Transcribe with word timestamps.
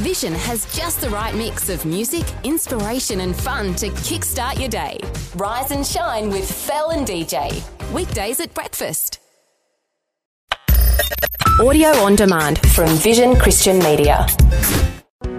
Vision 0.00 0.32
has 0.32 0.64
just 0.74 1.02
the 1.02 1.10
right 1.10 1.34
mix 1.34 1.68
of 1.68 1.84
music, 1.84 2.24
inspiration, 2.44 3.20
and 3.20 3.36
fun 3.36 3.74
to 3.74 3.88
kickstart 3.90 4.58
your 4.58 4.70
day. 4.70 4.98
Rise 5.36 5.70
and 5.70 5.86
shine 5.86 6.30
with 6.30 6.50
Fel 6.50 6.92
and 6.92 7.06
DJ. 7.06 7.62
Weekdays 7.92 8.40
at 8.40 8.54
breakfast. 8.54 9.18
Audio 11.60 11.88
on 11.88 12.16
demand 12.16 12.58
from 12.70 12.88
Vision 12.96 13.36
Christian 13.36 13.80
Media. 13.80 14.26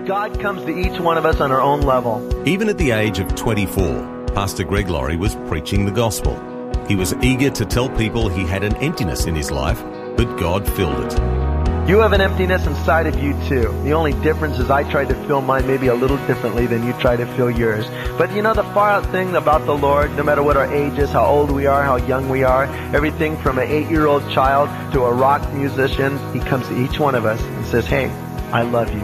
God 0.05 0.39
comes 0.39 0.63
to 0.65 0.69
each 0.69 0.99
one 0.99 1.17
of 1.17 1.25
us 1.25 1.41
on 1.41 1.51
our 1.51 1.61
own 1.61 1.81
level. 1.81 2.21
Even 2.47 2.69
at 2.69 2.77
the 2.77 2.91
age 2.91 3.17
of 3.17 3.33
24, 3.33 4.27
Pastor 4.35 4.63
Greg 4.63 4.87
Laurie 4.87 5.17
was 5.17 5.33
preaching 5.47 5.83
the 5.83 5.91
gospel. 5.91 6.39
He 6.87 6.95
was 6.95 7.15
eager 7.23 7.49
to 7.49 7.65
tell 7.65 7.89
people 7.89 8.29
he 8.29 8.43
had 8.43 8.63
an 8.63 8.75
emptiness 8.75 9.25
in 9.25 9.33
his 9.33 9.49
life, 9.49 9.81
but 10.15 10.37
God 10.37 10.71
filled 10.73 11.11
it. 11.11 11.42
You 11.85 11.99
have 11.99 12.13
an 12.13 12.21
emptiness 12.21 12.65
inside 12.65 13.07
of 13.07 13.21
you 13.21 13.33
too. 13.49 13.69
The 13.83 13.91
only 13.91 14.13
difference 14.23 14.57
is 14.57 14.71
I 14.71 14.89
tried 14.89 15.09
to 15.09 15.15
fill 15.27 15.41
mine 15.41 15.67
maybe 15.67 15.87
a 15.87 15.93
little 15.93 16.15
differently 16.27 16.65
than 16.65 16.87
you 16.87 16.93
try 16.93 17.17
to 17.17 17.25
fill 17.35 17.51
yours. 17.51 17.85
But 18.17 18.31
you 18.31 18.41
know 18.41 18.53
the 18.53 18.63
far 18.63 18.89
out 18.89 19.05
thing 19.07 19.35
about 19.35 19.65
the 19.65 19.75
Lord, 19.75 20.15
no 20.15 20.23
matter 20.23 20.41
what 20.41 20.55
our 20.55 20.73
age 20.73 20.97
is, 20.97 21.09
how 21.09 21.25
old 21.25 21.51
we 21.51 21.65
are, 21.65 21.83
how 21.83 21.97
young 21.97 22.29
we 22.29 22.45
are, 22.45 22.67
everything 22.95 23.35
from 23.35 23.59
an 23.59 23.67
eight-year-old 23.67 24.23
child 24.31 24.69
to 24.93 25.03
a 25.03 25.13
rock 25.13 25.41
musician, 25.53 26.17
He 26.31 26.39
comes 26.39 26.65
to 26.69 26.81
each 26.81 26.99
one 26.99 27.15
of 27.15 27.25
us 27.25 27.41
and 27.41 27.65
says, 27.65 27.85
hey, 27.85 28.09
I 28.53 28.61
love 28.61 28.87
you. 28.93 29.01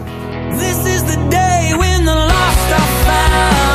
This 0.58 0.86
is 0.86 1.04
the 1.04 1.30
day 1.30 1.74
when 1.78 2.06
the 2.06 2.16
lost 2.16 2.72
are 2.72 3.04
found. 3.06 3.69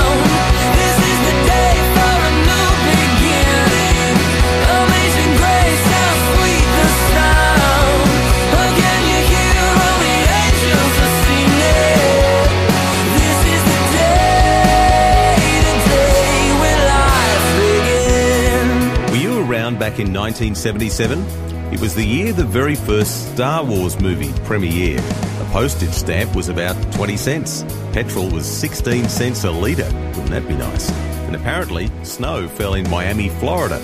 Back 19.95 20.00
in 20.00 20.12
1977? 20.12 21.73
It 21.73 21.81
was 21.81 21.95
the 21.95 22.05
year 22.05 22.33
the 22.33 22.45
very 22.45 22.75
first 22.75 23.33
Star 23.33 23.64
Wars 23.64 24.00
movie 24.00 24.33
premiered. 24.42 24.98
A 25.41 25.45
postage 25.53 25.92
stamp 25.92 26.34
was 26.34 26.48
about 26.48 26.75
20 26.95 27.17
cents. 27.17 27.62
Petrol 27.92 28.28
was 28.28 28.45
16 28.45 29.09
cents 29.09 29.45
a 29.45 29.53
litre. 29.53 29.84
Wouldn't 29.84 30.31
that 30.31 30.48
be 30.48 30.56
nice? 30.56 30.91
And 31.27 31.37
apparently, 31.37 31.92
snow 32.03 32.48
fell 32.48 32.75
in 32.75 32.91
Miami, 32.91 33.28
Florida. 33.28 33.77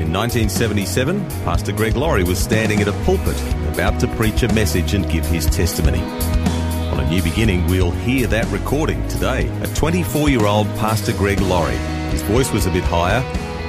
In 0.00 0.10
1977, 0.10 1.22
Pastor 1.44 1.72
Greg 1.72 1.96
Laurie 1.96 2.24
was 2.24 2.38
standing 2.38 2.80
at 2.80 2.88
a 2.88 2.92
pulpit, 3.04 3.38
about 3.68 4.00
to 4.00 4.08
preach 4.16 4.42
a 4.42 4.52
message 4.54 4.94
and 4.94 5.10
give 5.10 5.26
his 5.26 5.44
testimony. 5.44 6.00
On 6.92 7.00
a 7.00 7.10
new 7.10 7.22
beginning, 7.22 7.66
we'll 7.66 7.90
hear 7.90 8.26
that 8.28 8.46
recording 8.46 9.06
today. 9.08 9.48
A 9.62 9.66
24 9.74 10.30
year 10.30 10.46
old 10.46 10.66
Pastor 10.76 11.12
Greg 11.12 11.40
Laurie. 11.40 11.76
His 12.10 12.22
voice 12.22 12.50
was 12.52 12.64
a 12.64 12.70
bit 12.70 12.84
higher, 12.84 13.20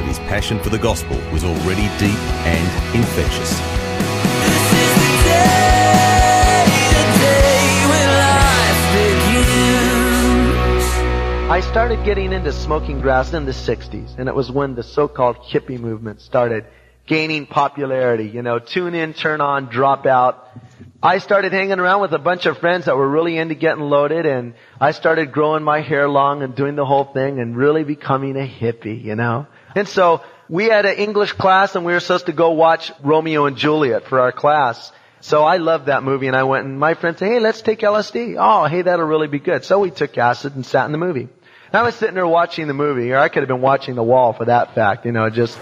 his 0.10 0.20
passion 0.20 0.60
for 0.60 0.70
the 0.70 0.78
gospel 0.80 1.16
was 1.32 1.44
already 1.44 1.88
deep 2.00 2.18
and 2.50 2.98
infectious. 2.98 3.52
This 3.52 4.74
is 4.74 4.96
the 4.98 5.14
day, 5.30 6.66
the 6.98 7.06
day 7.22 7.86
when 7.92 8.08
life 8.18 8.82
begins. 8.98 10.86
I 11.52 11.62
started 11.62 12.04
getting 12.04 12.34
into 12.34 12.52
smoking 12.52 13.02
grass 13.02 13.34
in 13.34 13.46
the 13.46 13.52
60s, 13.52 14.18
and 14.18 14.28
it 14.28 14.34
was 14.34 14.52
when 14.52 14.74
the 14.74 14.82
so-called 14.82 15.38
hippie 15.38 15.80
movement 15.80 16.22
started 16.22 16.66
gaining 17.06 17.46
popularity. 17.46 18.26
You 18.30 18.42
know, 18.42 18.58
tune 18.58 18.96
in, 18.96 19.14
turn 19.14 19.42
on, 19.42 19.68
drop 19.68 20.08
out. 20.08 20.48
I 21.04 21.20
started 21.20 21.54
hanging 21.54 21.80
around 21.80 22.02
with 22.02 22.14
a 22.14 22.20
bunch 22.20 22.48
of 22.48 22.58
friends 22.58 22.86
that 22.86 22.98
were 22.98 23.08
really 23.08 23.38
into 23.38 23.54
getting 23.54 23.84
loaded, 23.84 24.26
and 24.26 24.56
I 24.82 24.92
started 24.92 25.32
growing 25.32 25.64
my 25.64 25.82
hair 25.82 26.10
long 26.10 26.42
and 26.42 26.56
doing 26.56 26.76
the 26.76 26.86
whole 26.86 27.06
thing 27.06 27.40
and 27.40 27.56
really 27.56 27.84
becoming 27.84 28.38
a 28.38 28.48
hippie, 28.48 29.04
you 29.04 29.16
know. 29.16 29.46
And 29.76 29.88
so, 29.88 30.22
we 30.50 30.66
had 30.66 30.86
an 30.86 30.98
English 30.98 31.34
class 31.34 31.76
and 31.76 31.86
we 31.86 31.94
were 31.94 32.00
supposed 32.00 32.26
to 32.26 32.34
go 32.34 32.52
watch 32.52 32.92
Romeo 33.04 33.46
and 33.46 33.56
Juliet 33.56 34.06
for 34.06 34.20
our 34.20 34.32
class. 34.32 34.92
So 35.22 35.44
I 35.44 35.58
loved 35.58 35.86
that 35.86 36.04
movie 36.04 36.28
and 36.28 36.36
I 36.36 36.44
went 36.44 36.66
and 36.66 36.80
my 36.80 36.96
friend 36.96 37.18
said, 37.18 37.28
hey, 37.28 37.40
let's 37.40 37.62
take 37.62 37.80
LSD. 37.80 38.36
Oh, 38.40 38.66
hey, 38.66 38.82
that'll 38.82 39.06
really 39.06 39.28
be 39.28 39.40
good. 39.40 39.64
So 39.64 39.80
we 39.80 39.92
took 39.92 40.18
acid 40.18 40.56
and 40.56 40.66
sat 40.66 40.86
in 40.86 40.92
the 40.92 40.98
movie. 40.98 41.28
And 41.72 41.76
I 41.76 41.84
was 41.84 41.94
sitting 41.96 42.16
there 42.16 42.28
watching 42.28 42.68
the 42.68 42.74
movie, 42.74 43.12
or 43.12 43.18
I 43.18 43.30
could 43.30 43.44
have 43.44 43.48
been 43.48 43.62
watching 43.62 43.94
the 43.94 44.04
wall 44.04 44.34
for 44.34 44.46
that 44.46 44.74
fact, 44.74 45.06
you 45.06 45.12
know, 45.12 45.30
just. 45.30 45.58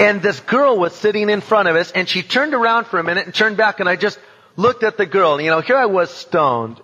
And 0.00 0.22
this 0.22 0.40
girl 0.40 0.78
was 0.78 0.94
sitting 0.94 1.28
in 1.28 1.40
front 1.42 1.68
of 1.68 1.76
us 1.76 1.90
and 1.90 2.08
she 2.08 2.22
turned 2.22 2.54
around 2.54 2.86
for 2.86 2.98
a 2.98 3.04
minute 3.04 3.26
and 3.26 3.34
turned 3.34 3.56
back 3.56 3.80
and 3.80 3.88
I 3.88 3.96
just 3.96 4.18
looked 4.56 4.82
at 4.82 4.96
the 4.96 5.06
girl. 5.06 5.40
You 5.40 5.50
know, 5.50 5.60
here 5.60 5.76
I 5.76 5.86
was 5.86 6.10
stoned, 6.10 6.80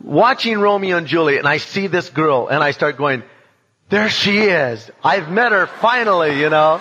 watching 0.00 0.58
Romeo 0.58 0.98
and 0.98 1.06
Juliet 1.06 1.38
and 1.38 1.48
I 1.48 1.56
see 1.56 1.86
this 1.86 2.10
girl 2.10 2.48
and 2.48 2.62
I 2.62 2.72
start 2.72 2.98
going, 2.98 3.22
there 3.92 4.08
she 4.08 4.38
is. 4.38 4.90
I've 5.04 5.30
met 5.30 5.52
her 5.52 5.66
finally, 5.66 6.40
you 6.40 6.48
know. 6.48 6.80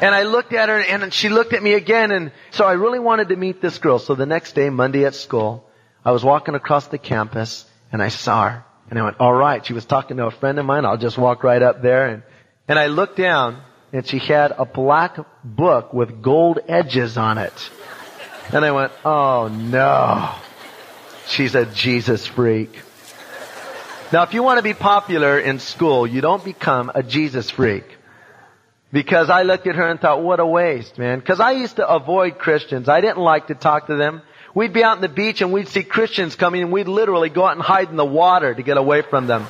And 0.00 0.14
I 0.14 0.22
looked 0.22 0.54
at 0.54 0.70
her 0.70 0.80
and 0.80 1.12
she 1.12 1.28
looked 1.28 1.52
at 1.52 1.62
me 1.62 1.74
again 1.74 2.12
and 2.12 2.32
so 2.50 2.64
I 2.64 2.72
really 2.72 2.98
wanted 2.98 3.28
to 3.28 3.36
meet 3.36 3.60
this 3.60 3.76
girl. 3.76 3.98
So 3.98 4.14
the 4.14 4.24
next 4.24 4.54
day, 4.54 4.70
Monday 4.70 5.04
at 5.04 5.14
school, 5.14 5.68
I 6.02 6.12
was 6.12 6.24
walking 6.24 6.54
across 6.54 6.86
the 6.86 6.96
campus 6.96 7.66
and 7.92 8.02
I 8.02 8.08
saw 8.08 8.48
her. 8.48 8.64
And 8.88 8.98
I 8.98 9.02
went, 9.02 9.20
alright, 9.20 9.66
she 9.66 9.74
was 9.74 9.84
talking 9.84 10.16
to 10.16 10.24
a 10.24 10.30
friend 10.30 10.58
of 10.58 10.64
mine, 10.64 10.86
I'll 10.86 10.96
just 10.96 11.18
walk 11.18 11.44
right 11.44 11.60
up 11.60 11.82
there 11.82 12.06
and, 12.06 12.22
and 12.68 12.78
I 12.78 12.86
looked 12.86 13.18
down 13.18 13.62
and 13.92 14.06
she 14.06 14.18
had 14.18 14.52
a 14.52 14.64
black 14.64 15.18
book 15.44 15.92
with 15.92 16.22
gold 16.22 16.58
edges 16.68 17.18
on 17.18 17.36
it. 17.36 17.70
And 18.50 18.64
I 18.64 18.72
went, 18.72 18.92
oh 19.04 19.48
no. 19.48 20.34
She's 21.26 21.54
a 21.54 21.66
Jesus 21.66 22.26
freak. 22.26 22.80
Now, 24.12 24.22
if 24.22 24.34
you 24.34 24.42
want 24.44 24.58
to 24.58 24.62
be 24.62 24.74
popular 24.74 25.38
in 25.38 25.58
school, 25.58 26.06
you 26.06 26.20
don't 26.20 26.44
become 26.44 26.92
a 26.94 27.02
Jesus 27.02 27.50
freak. 27.50 27.84
Because 28.92 29.30
I 29.30 29.42
looked 29.42 29.66
at 29.66 29.74
her 29.74 29.88
and 29.88 30.00
thought, 30.00 30.22
what 30.22 30.38
a 30.38 30.46
waste, 30.46 30.96
man. 30.96 31.18
Because 31.18 31.40
I 31.40 31.52
used 31.52 31.76
to 31.76 31.88
avoid 31.88 32.38
Christians. 32.38 32.88
I 32.88 33.00
didn't 33.00 33.18
like 33.18 33.48
to 33.48 33.56
talk 33.56 33.88
to 33.88 33.96
them. 33.96 34.22
We'd 34.54 34.72
be 34.72 34.84
out 34.84 34.96
on 34.96 35.02
the 35.02 35.08
beach 35.08 35.42
and 35.42 35.52
we'd 35.52 35.68
see 35.68 35.82
Christians 35.82 36.36
coming 36.36 36.62
and 36.62 36.72
we'd 36.72 36.86
literally 36.86 37.30
go 37.30 37.44
out 37.44 37.56
and 37.56 37.62
hide 37.62 37.90
in 37.90 37.96
the 37.96 38.06
water 38.06 38.54
to 38.54 38.62
get 38.62 38.76
away 38.76 39.02
from 39.02 39.26
them. 39.26 39.46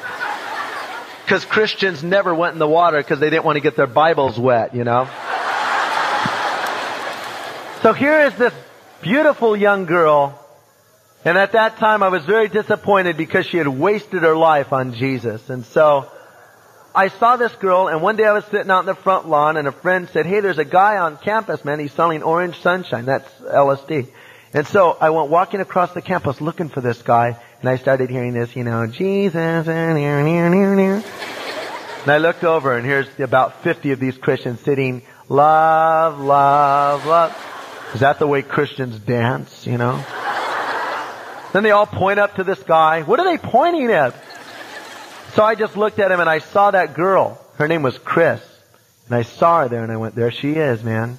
Because 1.24 1.44
Christians 1.44 2.02
never 2.02 2.34
went 2.34 2.54
in 2.54 2.58
the 2.58 2.66
water 2.66 2.96
because 2.96 3.20
they 3.20 3.28
didn't 3.28 3.44
want 3.44 3.56
to 3.56 3.60
get 3.60 3.76
their 3.76 3.86
Bibles 3.86 4.38
wet, 4.38 4.74
you 4.74 4.84
know. 4.84 5.04
So 7.82 7.92
here 7.92 8.22
is 8.22 8.34
this 8.36 8.54
beautiful 9.02 9.54
young 9.54 9.84
girl 9.84 10.45
and 11.24 11.36
at 11.36 11.52
that 11.52 11.78
time 11.78 12.02
I 12.02 12.08
was 12.08 12.24
very 12.24 12.48
disappointed 12.48 13.16
because 13.16 13.46
she 13.46 13.56
had 13.56 13.68
wasted 13.68 14.22
her 14.22 14.36
life 14.36 14.72
on 14.72 14.94
Jesus. 14.94 15.48
And 15.50 15.64
so 15.66 16.10
I 16.94 17.08
saw 17.08 17.36
this 17.36 17.54
girl 17.56 17.88
and 17.88 18.00
one 18.00 18.16
day 18.16 18.24
I 18.24 18.32
was 18.32 18.44
sitting 18.46 18.70
out 18.70 18.80
in 18.80 18.86
the 18.86 18.94
front 18.94 19.28
lawn 19.28 19.56
and 19.56 19.66
a 19.66 19.72
friend 19.72 20.08
said, 20.12 20.26
hey, 20.26 20.40
there's 20.40 20.58
a 20.58 20.64
guy 20.64 20.98
on 20.98 21.16
campus, 21.16 21.64
man. 21.64 21.80
He's 21.80 21.92
selling 21.92 22.22
orange 22.22 22.60
sunshine. 22.60 23.06
That's 23.06 23.28
LSD. 23.40 24.08
And 24.54 24.66
so 24.68 24.96
I 25.00 25.10
went 25.10 25.28
walking 25.28 25.60
across 25.60 25.92
the 25.92 26.00
campus 26.00 26.40
looking 26.40 26.68
for 26.68 26.80
this 26.80 27.02
guy 27.02 27.38
and 27.60 27.68
I 27.68 27.76
started 27.76 28.08
hearing 28.08 28.32
this, 28.32 28.54
you 28.54 28.64
know, 28.64 28.86
Jesus, 28.86 29.66
eh, 29.68 29.92
near 29.92 30.20
And 32.02 32.12
I 32.12 32.18
looked 32.18 32.44
over 32.44 32.76
and 32.76 32.86
here's 32.86 33.08
about 33.18 33.62
50 33.62 33.90
of 33.90 33.98
these 33.98 34.16
Christians 34.16 34.60
sitting, 34.60 35.02
love, 35.28 36.20
love, 36.20 37.04
love. 37.04 37.36
Is 37.94 38.00
that 38.00 38.18
the 38.18 38.26
way 38.26 38.42
Christians 38.42 38.98
dance, 38.98 39.66
you 39.66 39.76
know? 39.76 40.04
Then 41.56 41.62
they 41.62 41.70
all 41.70 41.86
point 41.86 42.18
up 42.18 42.34
to 42.34 42.44
this 42.44 42.62
guy. 42.62 43.00
What 43.00 43.18
are 43.18 43.24
they 43.24 43.38
pointing 43.38 43.90
at? 43.90 44.14
So 45.32 45.42
I 45.42 45.54
just 45.54 45.74
looked 45.74 45.98
at 45.98 46.12
him 46.12 46.20
and 46.20 46.28
I 46.28 46.40
saw 46.40 46.70
that 46.70 46.92
girl. 46.92 47.40
Her 47.54 47.66
name 47.66 47.82
was 47.82 47.96
Chris. 47.96 48.42
And 49.06 49.16
I 49.16 49.22
saw 49.22 49.62
her 49.62 49.68
there 49.70 49.82
and 49.82 49.90
I 49.90 49.96
went, 49.96 50.14
there 50.14 50.30
she 50.30 50.50
is, 50.50 50.84
man. 50.84 51.16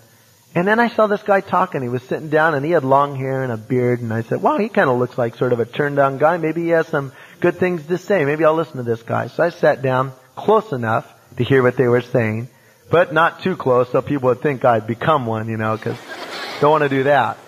And 0.53 0.67
then 0.67 0.79
I 0.79 0.89
saw 0.89 1.07
this 1.07 1.23
guy 1.23 1.41
talking. 1.41 1.81
He 1.81 1.89
was 1.89 2.03
sitting 2.03 2.29
down 2.29 2.53
and 2.53 2.63
he 2.63 2.69
had 2.69 2.83
long 2.83 3.15
hair 3.15 3.41
and 3.41 3.51
a 3.51 3.57
beard. 3.57 4.01
And 4.01 4.13
I 4.13 4.21
said, 4.21 4.43
wow, 4.43 4.59
he 4.59 4.69
kind 4.69 4.91
of 4.91 4.99
looks 4.99 5.17
like 5.17 5.37
sort 5.37 5.53
of 5.53 5.59
a 5.59 5.66
turned 5.66 5.95
down 5.95 6.19
guy. 6.19 6.37
Maybe 6.37 6.61
he 6.61 6.69
has 6.69 6.85
some 6.85 7.13
good 7.40 7.55
things 7.55 7.87
to 7.87 7.97
say. 7.97 8.23
Maybe 8.23 8.45
I'll 8.45 8.53
listen 8.53 8.78
to 8.78 8.83
this 8.83 9.01
guy. 9.01 9.29
So 9.29 9.41
I 9.41 9.49
sat 9.49 9.81
down 9.81 10.11
close 10.35 10.72
enough 10.72 11.11
to 11.37 11.43
hear 11.43 11.63
what 11.63 11.78
they 11.78 11.87
were 11.87 12.01
saying, 12.01 12.49
but 12.91 13.11
not 13.11 13.41
too 13.41 13.55
close 13.55 13.91
so 13.91 14.03
people 14.03 14.29
would 14.29 14.41
think 14.41 14.63
I'd 14.63 14.85
become 14.85 15.25
one, 15.25 15.49
you 15.49 15.57
know, 15.57 15.75
because 15.75 15.97
don't 16.61 16.69
want 16.69 16.83
to 16.83 16.90
do 16.90 17.05
that. 17.05 17.40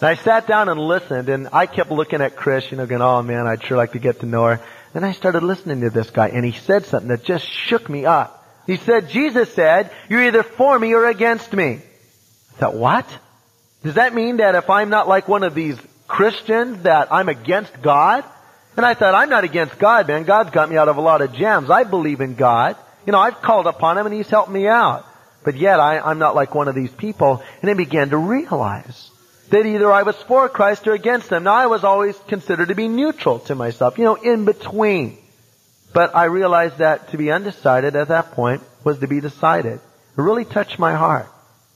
And 0.00 0.08
I 0.08 0.14
sat 0.14 0.46
down 0.46 0.68
and 0.68 0.78
listened, 0.78 1.28
and 1.28 1.48
I 1.52 1.66
kept 1.66 1.90
looking 1.90 2.20
at 2.20 2.36
Chris, 2.36 2.70
you 2.70 2.76
know, 2.76 2.86
going, 2.86 3.02
oh 3.02 3.22
man, 3.22 3.46
I'd 3.46 3.64
sure 3.64 3.76
like 3.76 3.92
to 3.92 3.98
get 3.98 4.20
to 4.20 4.26
know 4.26 4.44
her. 4.44 4.60
Then 4.92 5.04
I 5.04 5.12
started 5.12 5.42
listening 5.42 5.80
to 5.80 5.90
this 5.90 6.10
guy, 6.10 6.28
and 6.28 6.44
he 6.44 6.52
said 6.52 6.86
something 6.86 7.08
that 7.08 7.24
just 7.24 7.44
shook 7.44 7.88
me 7.88 8.06
up. 8.06 8.34
He 8.66 8.76
said, 8.76 9.08
Jesus 9.08 9.52
said, 9.54 9.90
you're 10.08 10.24
either 10.24 10.42
for 10.42 10.78
me 10.78 10.94
or 10.94 11.06
against 11.06 11.52
me. 11.52 11.80
I 12.54 12.58
thought, 12.58 12.74
what? 12.74 13.06
Does 13.82 13.94
that 13.94 14.14
mean 14.14 14.38
that 14.38 14.54
if 14.54 14.68
I'm 14.70 14.90
not 14.90 15.08
like 15.08 15.26
one 15.26 15.42
of 15.42 15.54
these 15.54 15.78
Christians, 16.06 16.82
that 16.82 17.12
I'm 17.12 17.28
against 17.28 17.80
God? 17.80 18.24
And 18.76 18.86
I 18.86 18.94
thought, 18.94 19.14
I'm 19.14 19.30
not 19.30 19.44
against 19.44 19.78
God, 19.78 20.06
man. 20.06 20.24
God's 20.24 20.50
got 20.50 20.70
me 20.70 20.76
out 20.76 20.88
of 20.88 20.96
a 20.96 21.00
lot 21.00 21.22
of 21.22 21.32
jams. 21.32 21.70
I 21.70 21.84
believe 21.84 22.20
in 22.20 22.34
God. 22.34 22.76
You 23.06 23.12
know, 23.12 23.18
I've 23.18 23.40
called 23.42 23.66
upon 23.66 23.98
Him 23.98 24.06
and 24.06 24.14
He's 24.14 24.28
helped 24.28 24.50
me 24.50 24.68
out. 24.68 25.04
But 25.44 25.56
yet 25.56 25.80
I, 25.80 25.98
I'm 25.98 26.18
not 26.18 26.34
like 26.34 26.54
one 26.54 26.68
of 26.68 26.74
these 26.74 26.92
people. 26.92 27.42
And 27.62 27.70
I 27.70 27.74
began 27.74 28.10
to 28.10 28.16
realize 28.16 29.10
that 29.50 29.66
either 29.66 29.90
I 29.90 30.02
was 30.02 30.16
for 30.16 30.48
Christ 30.48 30.86
or 30.86 30.92
against 30.92 31.30
him. 31.30 31.44
Now 31.44 31.54
I 31.54 31.66
was 31.66 31.84
always 31.84 32.16
considered 32.28 32.68
to 32.68 32.74
be 32.74 32.88
neutral 32.88 33.38
to 33.40 33.54
myself, 33.54 33.98
you 33.98 34.04
know, 34.04 34.14
in 34.14 34.44
between. 34.44 35.18
But 35.92 36.14
I 36.14 36.24
realized 36.24 36.78
that 36.78 37.10
to 37.10 37.16
be 37.16 37.30
undecided 37.30 37.96
at 37.96 38.08
that 38.08 38.32
point 38.32 38.62
was 38.84 38.98
to 38.98 39.06
be 39.06 39.20
decided. 39.20 39.74
It 39.74 39.80
really 40.16 40.44
touched 40.44 40.78
my 40.78 40.94
heart. 40.94 41.28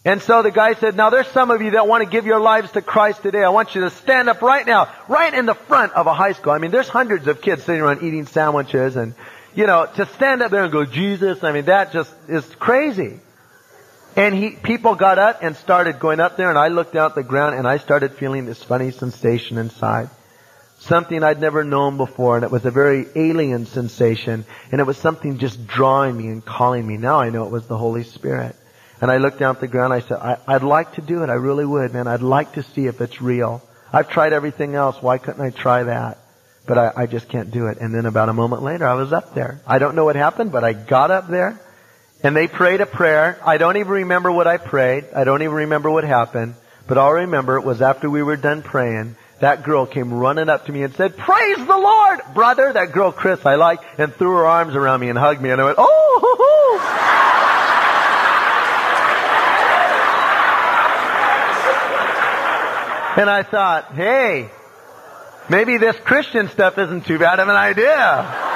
And 0.05 0.21
so 0.21 0.43
the 0.43 0.51
guy 0.51 0.75
said, 0.75 0.97
now 0.97 1.11
there's 1.11 1.29
some 1.29 1.51
of 1.51 1.63
you 1.63 1.73
that 1.73 1.87
want 1.87 2.03
to 2.03 2.11
give 2.11 2.27
your 2.27 2.41
lives 2.41 2.73
to 2.73 2.83
Christ 2.83 3.23
today. 3.23 3.45
I 3.45 3.51
want 3.51 3.75
you 3.75 3.83
to 3.83 3.91
stand 3.91 4.29
up 4.29 4.43
right 4.43 4.67
now, 4.67 4.93
right 5.09 5.33
in 5.33 5.47
the 5.47 5.55
front 5.55 5.93
of 5.93 6.09
a 6.09 6.15
high 6.15 6.33
school. 6.33 6.53
I 6.53 6.59
mean, 6.59 6.73
there's 6.73 6.89
hundreds 6.89 7.29
of 7.29 7.41
kids 7.41 7.63
sitting 7.63 7.81
around 7.81 8.03
eating 8.03 8.27
sandwiches 8.27 8.97
and, 8.97 9.15
you 9.55 9.67
know, 9.67 9.87
to 9.95 10.07
stand 10.07 10.43
up 10.43 10.51
there 10.51 10.65
and 10.65 10.73
go, 10.73 10.85
Jesus, 10.85 11.45
I 11.45 11.53
mean, 11.53 11.67
that 11.67 11.93
just 11.93 12.13
is 12.29 12.45
crazy. 12.57 13.21
And 14.14 14.35
he, 14.35 14.50
people 14.50 14.94
got 14.94 15.19
up 15.19 15.43
and 15.43 15.56
started 15.56 15.99
going 15.99 16.20
up 16.20 16.37
there 16.37 16.50
and 16.50 16.59
I 16.59 16.69
looked 16.69 16.94
at 16.94 17.14
the 17.14 17.23
ground 17.23 17.55
and 17.55 17.67
I 17.67 17.79
started 17.79 18.12
feeling 18.12 18.44
this 18.44 18.62
funny 18.62 18.91
sensation 18.91 19.56
inside. 19.56 20.11
Something 20.81 21.23
I'd 21.23 21.41
never 21.41 21.64
known 21.64 21.97
before 21.97 22.37
and 22.37 22.44
it 22.44 22.50
was 22.50 22.64
a 22.67 22.70
very 22.70 23.06
alien 23.14 23.64
sensation 23.67 24.44
and 24.70 24.81
it 24.81 24.85
was 24.85 24.99
something 24.99 25.38
just 25.38 25.67
drawing 25.67 26.17
me 26.17 26.26
and 26.26 26.44
calling 26.44 26.87
me. 26.87 26.99
Now 26.99 27.20
I 27.20 27.31
know 27.31 27.44
it 27.44 27.50
was 27.50 27.67
the 27.67 27.79
Holy 27.79 28.05
Spirit. 28.05 28.55
And 29.00 29.11
I 29.11 29.17
looked 29.17 29.38
down 29.38 29.56
at 29.56 29.61
the 29.61 29.67
ground. 29.69 29.93
I 29.93 30.00
said, 30.00 30.19
I, 30.19 30.38
I'd 30.47 30.62
like 30.62 30.94
to 30.94 31.00
do 31.00 31.25
it. 31.25 31.31
I 31.31 31.35
really 31.35 31.64
would, 31.64 31.93
man. 31.93 32.06
I'd 32.06 32.23
like 32.23 32.53
to 32.53 32.62
see 32.62 32.87
if 32.87 33.00
it's 33.00 33.20
real. 33.20 33.62
I've 33.93 34.09
tried 34.09 34.32
everything 34.32 34.75
else. 34.75 35.03
Why 35.03 35.19
couldn't 35.19 35.41
I 35.41 35.50
try 35.50 35.82
that? 35.85 36.19
But 36.67 36.79
I, 36.79 36.93
I 36.97 37.06
just 37.06 37.29
can't 37.29 37.50
do 37.50 37.67
it. 37.67 37.79
And 37.79 37.93
then 37.93 38.06
about 38.06 38.29
a 38.29 38.32
moment 38.32 38.62
later, 38.62 38.87
I 38.87 38.94
was 38.94 39.12
up 39.12 39.35
there. 39.35 39.61
I 39.67 39.79
don't 39.79 39.97
know 39.97 40.05
what 40.05 40.14
happened, 40.14 40.53
but 40.53 40.62
I 40.62 40.73
got 40.73 41.11
up 41.11 41.29
there 41.29 41.61
and 42.23 42.37
they 42.37 42.47
prayed 42.47 42.81
a 42.81 42.87
prayer. 42.87 43.39
I 43.45 43.59
don't 43.59 43.77
even 43.77 43.93
remember 43.93 44.31
what 44.31 44.47
I 44.47 44.57
prayed. 44.57 45.07
I 45.15 45.25
don't 45.25 45.43
even 45.43 45.55
remember 45.55 45.91
what 45.91 46.05
happened. 46.05 46.55
But 46.87 46.99
all 46.99 47.11
I 47.11 47.23
remember 47.23 47.57
it 47.57 47.65
was 47.65 47.83
after 47.83 48.09
we 48.09 48.23
were 48.23 48.37
done 48.37 48.63
praying, 48.63 49.17
that 49.41 49.65
girl 49.65 49.87
came 49.87 50.13
running 50.13 50.49
up 50.49 50.67
to 50.67 50.73
me 50.73 50.83
and 50.83 50.95
said, 50.95 51.17
Praise 51.17 51.59
the 51.59 51.77
Lord! 51.77 52.21
Brother, 52.35 52.73
that 52.73 52.93
girl 52.93 53.11
Chris 53.13 53.45
I 53.45 53.57
like, 53.57 53.81
and 53.99 54.15
threw 54.15 54.37
her 54.37 54.47
arms 54.47 54.77
around 54.77 55.01
me 55.01 55.09
and 55.09 55.19
hugged 55.19 55.41
me 55.41 55.51
and 55.51 55.61
I 55.61 55.65
went, 55.65 55.79
Oh! 55.79 56.19
Hoo, 56.21 56.37
hoo. 56.37 56.53
And 63.15 63.29
I 63.29 63.43
thought, 63.43 63.95
hey, 63.95 64.51
maybe 65.51 65.77
this 65.77 65.97
Christian 65.97 66.49
stuff 66.49 66.79
isn't 66.79 67.05
too 67.05 67.19
bad 67.19 67.41
of 67.41 67.49
an 67.49 67.57
idea. 67.57 68.49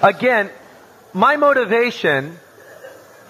Again, 0.00 0.50
my 1.14 1.36
motivation 1.36 2.38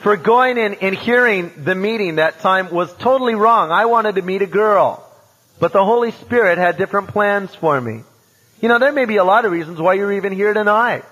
for 0.00 0.16
going 0.16 0.58
in 0.58 0.74
and 0.74 0.94
hearing 0.94 1.52
the 1.56 1.74
meeting 1.74 2.16
that 2.16 2.40
time 2.40 2.70
was 2.70 2.92
totally 2.94 3.34
wrong. 3.34 3.70
I 3.70 3.86
wanted 3.86 4.16
to 4.16 4.22
meet 4.22 4.42
a 4.42 4.46
girl. 4.46 5.08
But 5.60 5.72
the 5.72 5.84
Holy 5.84 6.10
Spirit 6.10 6.58
had 6.58 6.76
different 6.76 7.08
plans 7.08 7.54
for 7.54 7.80
me. 7.80 8.02
You 8.60 8.68
know, 8.68 8.78
there 8.78 8.92
may 8.92 9.04
be 9.04 9.16
a 9.16 9.24
lot 9.24 9.44
of 9.44 9.52
reasons 9.52 9.80
why 9.80 9.94
you're 9.94 10.12
even 10.12 10.32
here 10.32 10.52
tonight. 10.52 11.04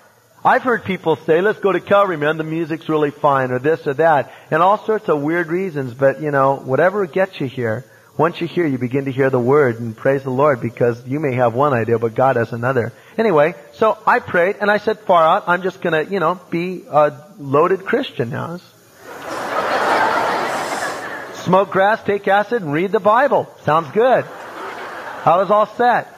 I've 0.45 0.63
heard 0.63 0.85
people 0.85 1.17
say, 1.17 1.41
let's 1.41 1.61
go 1.61 1.71
to 1.71 1.81
Calvary, 1.81 2.17
man, 2.17 2.39
the 2.39 2.45
music's 2.45 2.89
really 2.89 3.11
fine, 3.11 3.51
or 3.51 3.59
this 3.59 3.87
or 3.87 3.95
that, 3.95 4.33
and 4.51 4.63
all 4.63 4.79
sorts 4.79 5.09
of 5.09 5.21
weird 5.21 5.49
reasons, 5.49 5.93
but 5.93 6.23
you 6.23 6.31
know, 6.31 6.57
whatever 6.57 7.07
gets 7.07 7.39
you 7.41 7.47
here, 7.47 7.85
once 8.21 8.39
you 8.39 8.47
hear, 8.47 8.67
you 8.67 8.77
begin 8.77 9.07
to 9.07 9.11
hear 9.11 9.31
the 9.31 9.41
word 9.41 9.81
and 9.81 9.97
praise 9.97 10.23
the 10.23 10.31
Lord 10.31 10.61
because 10.61 11.07
you 11.07 11.19
may 11.19 11.37
have 11.37 11.55
one 11.55 11.73
idea, 11.73 11.99
but 11.99 12.15
God 12.15 12.37
has 12.37 12.53
another. 12.53 12.93
Anyway, 13.17 13.55
so 13.73 13.97
I 14.07 14.19
prayed 14.19 14.57
and 14.61 14.71
I 14.71 14.77
said, 14.77 15.01
far 15.01 15.25
out, 15.25 15.45
I'm 15.47 15.63
just 15.63 15.81
gonna, 15.81 16.03
you 16.03 16.21
know, 16.21 16.39
be 16.51 16.85
a 16.87 17.15
loaded 17.39 17.87
Christian 17.87 18.29
now. 18.29 18.59
Smoke 21.45 21.71
grass, 21.71 22.05
take 22.05 22.29
acid, 22.29 22.61
and 22.61 22.75
read 22.75 22.93
the 22.93 23.01
Bible. 23.01 23.49
Sounds 23.63 23.91
good. 23.93 24.27
I 24.27 25.39
was 25.39 25.51
all 25.51 25.65
set. 25.65 26.15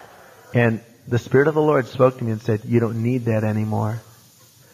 And 0.52 0.80
the 1.06 1.20
Spirit 1.20 1.46
of 1.46 1.54
the 1.54 1.62
Lord 1.62 1.86
spoke 1.86 2.18
to 2.18 2.24
me 2.24 2.32
and 2.32 2.42
said, 2.42 2.64
you 2.64 2.80
don't 2.80 3.04
need 3.04 3.26
that 3.26 3.44
anymore. 3.44 4.00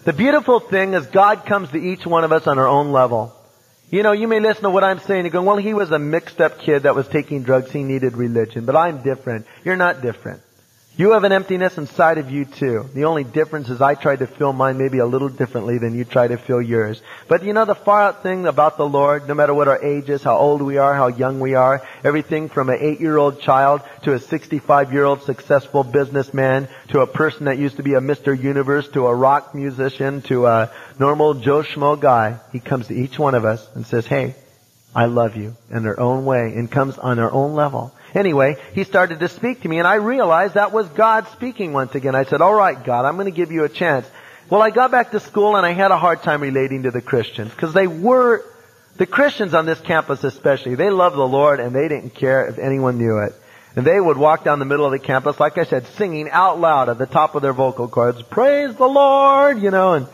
The 0.05 0.15
beautiful 0.15 0.61
thing 0.61 0.95
is 0.95 1.05
God 1.05 1.45
comes 1.45 1.69
to 1.73 1.77
each 1.77 2.07
one 2.07 2.25
of 2.25 2.33
us 2.33 2.47
on 2.47 2.59
our 2.59 2.67
own 2.67 2.91
level. 2.91 3.38
You 3.90 4.02
know, 4.02 4.12
you 4.12 4.29
may 4.29 4.38
listen 4.38 4.64
to 4.64 4.70
what 4.70 4.85
I'm 4.85 4.99
saying 5.00 5.25
and 5.25 5.32
go, 5.32 5.43
well, 5.43 5.56
he 5.56 5.73
was 5.73 5.90
a 5.90 5.99
mixed 5.99 6.40
up 6.40 6.58
kid 6.58 6.82
that 6.82 6.94
was 6.94 7.08
taking 7.08 7.43
drugs. 7.43 7.70
He 7.70 7.82
needed 7.82 8.17
religion. 8.17 8.67
But 8.67 8.76
I'm 8.76 9.02
different. 9.02 9.46
You're 9.64 9.76
not 9.76 10.02
different. 10.02 10.43
You 10.99 11.12
have 11.12 11.23
an 11.23 11.31
emptiness 11.31 11.79
inside 11.79 12.19
of 12.19 12.29
you 12.29 12.45
too. 12.45 12.91
The 12.93 13.05
only 13.05 13.23
difference 13.23 13.69
is 13.69 13.81
I 13.81 13.95
tried 13.95 14.19
to 14.19 14.27
fill 14.27 14.53
mine 14.53 14.79
maybe 14.79 14.99
a 14.99 15.06
little 15.06 15.29
differently 15.29 15.79
than 15.79 15.95
you 15.95 16.05
try 16.05 16.27
to 16.27 16.37
fill 16.37 16.61
yours. 16.61 17.00
But 17.29 17.45
you 17.45 17.53
know 17.53 17.65
the 17.67 17.77
far 17.77 18.03
out 18.03 18.25
thing 18.25 18.49
about 18.49 18.77
the 18.77 18.89
Lord, 18.89 19.29
no 19.29 19.35
matter 19.35 19.55
what 19.55 19.69
our 19.69 19.81
age 19.81 20.11
is, 20.11 20.25
how 20.25 20.37
old 20.37 20.61
we 20.61 20.77
are, 20.79 20.97
how 20.97 21.06
young 21.06 21.39
we 21.39 21.55
are, 21.55 21.87
everything 22.03 22.49
from 22.49 22.69
an 22.69 22.79
eight-year-old 22.81 23.41
child 23.41 23.83
to 24.03 24.12
a 24.12 24.19
65-year-old 24.19 25.23
successful 25.23 25.85
businessman 25.85 26.67
to 26.89 27.03
a 27.03 27.06
person 27.06 27.45
that 27.45 27.59
used 27.59 27.77
to 27.77 27.85
be 27.85 27.95
a 27.95 28.00
Mr. 28.00 28.37
Universe 28.37 28.89
to 28.89 29.06
a 29.06 29.15
rock 29.15 29.55
musician 29.55 30.23
to 30.23 30.47
a 30.47 30.73
normal 30.99 31.35
Joe 31.35 31.62
Schmo 31.62 32.00
guy, 32.00 32.41
he 32.50 32.59
comes 32.59 32.89
to 32.89 32.95
each 32.95 33.21
one 33.21 33.37
of 33.37 33.45
us 33.45 33.65
and 33.77 33.87
says, 33.87 34.05
hey, 34.05 34.35
I 34.94 35.05
love 35.05 35.37
you 35.37 35.56
in 35.70 35.82
their 35.82 35.99
own 36.00 36.25
way 36.25 36.55
and 36.55 36.70
comes 36.70 36.99
on 36.99 37.17
their 37.17 37.31
own 37.31 37.55
level. 37.55 37.94
Anyway, 38.14 38.56
he 38.73 38.85
started 38.85 39.20
to 39.20 39.29
speak 39.29 39.62
to 39.62 39.69
me 39.69 39.79
and 39.79 39.87
I 39.87 39.96
realized 39.96 40.55
that 40.55 40.73
was 40.73 40.88
God 40.88 41.26
speaking 41.32 41.73
once 41.73 41.94
again. 41.94 42.14
I 42.14 42.25
said, 42.25 42.40
alright 42.40 42.82
God, 42.85 43.05
I'm 43.05 43.17
going 43.17 43.26
to 43.26 43.37
give 43.37 43.52
you 43.52 43.64
a 43.64 43.69
chance. 43.69 44.06
Well, 44.50 44.62
I 44.62 44.70
got 44.70 44.90
back 44.90 45.11
to 45.11 45.20
school 45.20 45.56
and 45.56 45.67
I 45.67 45.73
had 45.73 45.90
a 45.90 45.99
hard 45.99 46.23
time 46.23 46.40
relating 46.40 46.85
to 46.85 46.90
the 46.90 47.02
Christians 47.02 47.50
because 47.50 47.75
they 47.75 47.87
were, 47.87 48.44
the 48.96 49.06
Christians 49.06 49.52
on 49.52 49.67
this 49.67 49.81
campus 49.81 50.25
especially, 50.25 50.75
they 50.75 50.90
loved 50.90 51.17
the 51.17 51.29
Lord 51.29 51.61
and 51.61 51.76
they 51.76 51.87
didn't 51.88 52.14
care 52.14 52.46
if 52.46 52.58
anyone 52.58 52.96
knew 52.96 53.19
it. 53.19 53.35
And 53.76 53.87
they 53.87 54.00
would 54.00 54.17
walk 54.17 54.43
down 54.43 54.58
the 54.58 54.64
middle 54.64 54.87
of 54.87 54.93
the 54.93 54.99
campus, 54.99 55.38
like 55.38 55.58
I 55.58 55.64
said, 55.64 55.87
singing 55.99 56.31
out 56.31 56.58
loud 56.58 56.88
at 56.88 56.96
the 56.96 57.06
top 57.06 57.35
of 57.35 57.43
their 57.43 57.52
vocal 57.52 57.88
cords, 57.88 58.23
praise 58.23 58.75
the 58.75 58.88
Lord, 58.88 59.62
you 59.62 59.70
know, 59.70 59.93
and, 59.93 60.06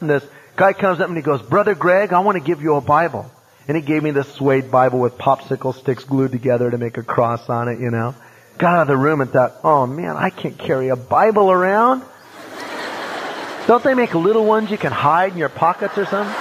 and 0.00 0.10
this 0.10 0.26
guy 0.56 0.72
comes 0.72 1.00
up 1.00 1.08
and 1.08 1.16
he 1.16 1.22
goes, 1.22 1.40
Brother 1.40 1.76
Greg, 1.76 2.12
I 2.12 2.18
want 2.18 2.36
to 2.36 2.44
give 2.44 2.60
you 2.60 2.74
a 2.74 2.80
Bible. 2.80 3.30
And 3.68 3.76
he 3.76 3.82
gave 3.82 4.02
me 4.02 4.12
this 4.12 4.32
suede 4.34 4.70
Bible 4.70 5.00
with 5.00 5.18
popsicle 5.18 5.74
sticks 5.74 6.04
glued 6.04 6.32
together 6.32 6.70
to 6.70 6.78
make 6.78 6.96
a 6.98 7.02
cross 7.02 7.48
on 7.48 7.68
it, 7.68 7.80
you 7.80 7.90
know. 7.90 8.14
Got 8.58 8.76
out 8.76 8.82
of 8.82 8.88
the 8.88 8.96
room 8.96 9.20
and 9.20 9.30
thought, 9.30 9.56
oh 9.64 9.86
man, 9.86 10.16
I 10.16 10.30
can't 10.30 10.56
carry 10.56 10.88
a 10.88 10.96
Bible 10.96 11.50
around. 11.50 12.02
Don't 13.66 13.82
they 13.82 13.94
make 13.94 14.14
little 14.14 14.46
ones 14.46 14.70
you 14.70 14.78
can 14.78 14.92
hide 14.92 15.32
in 15.32 15.38
your 15.38 15.48
pockets 15.48 15.98
or 15.98 16.06
something? 16.06 16.34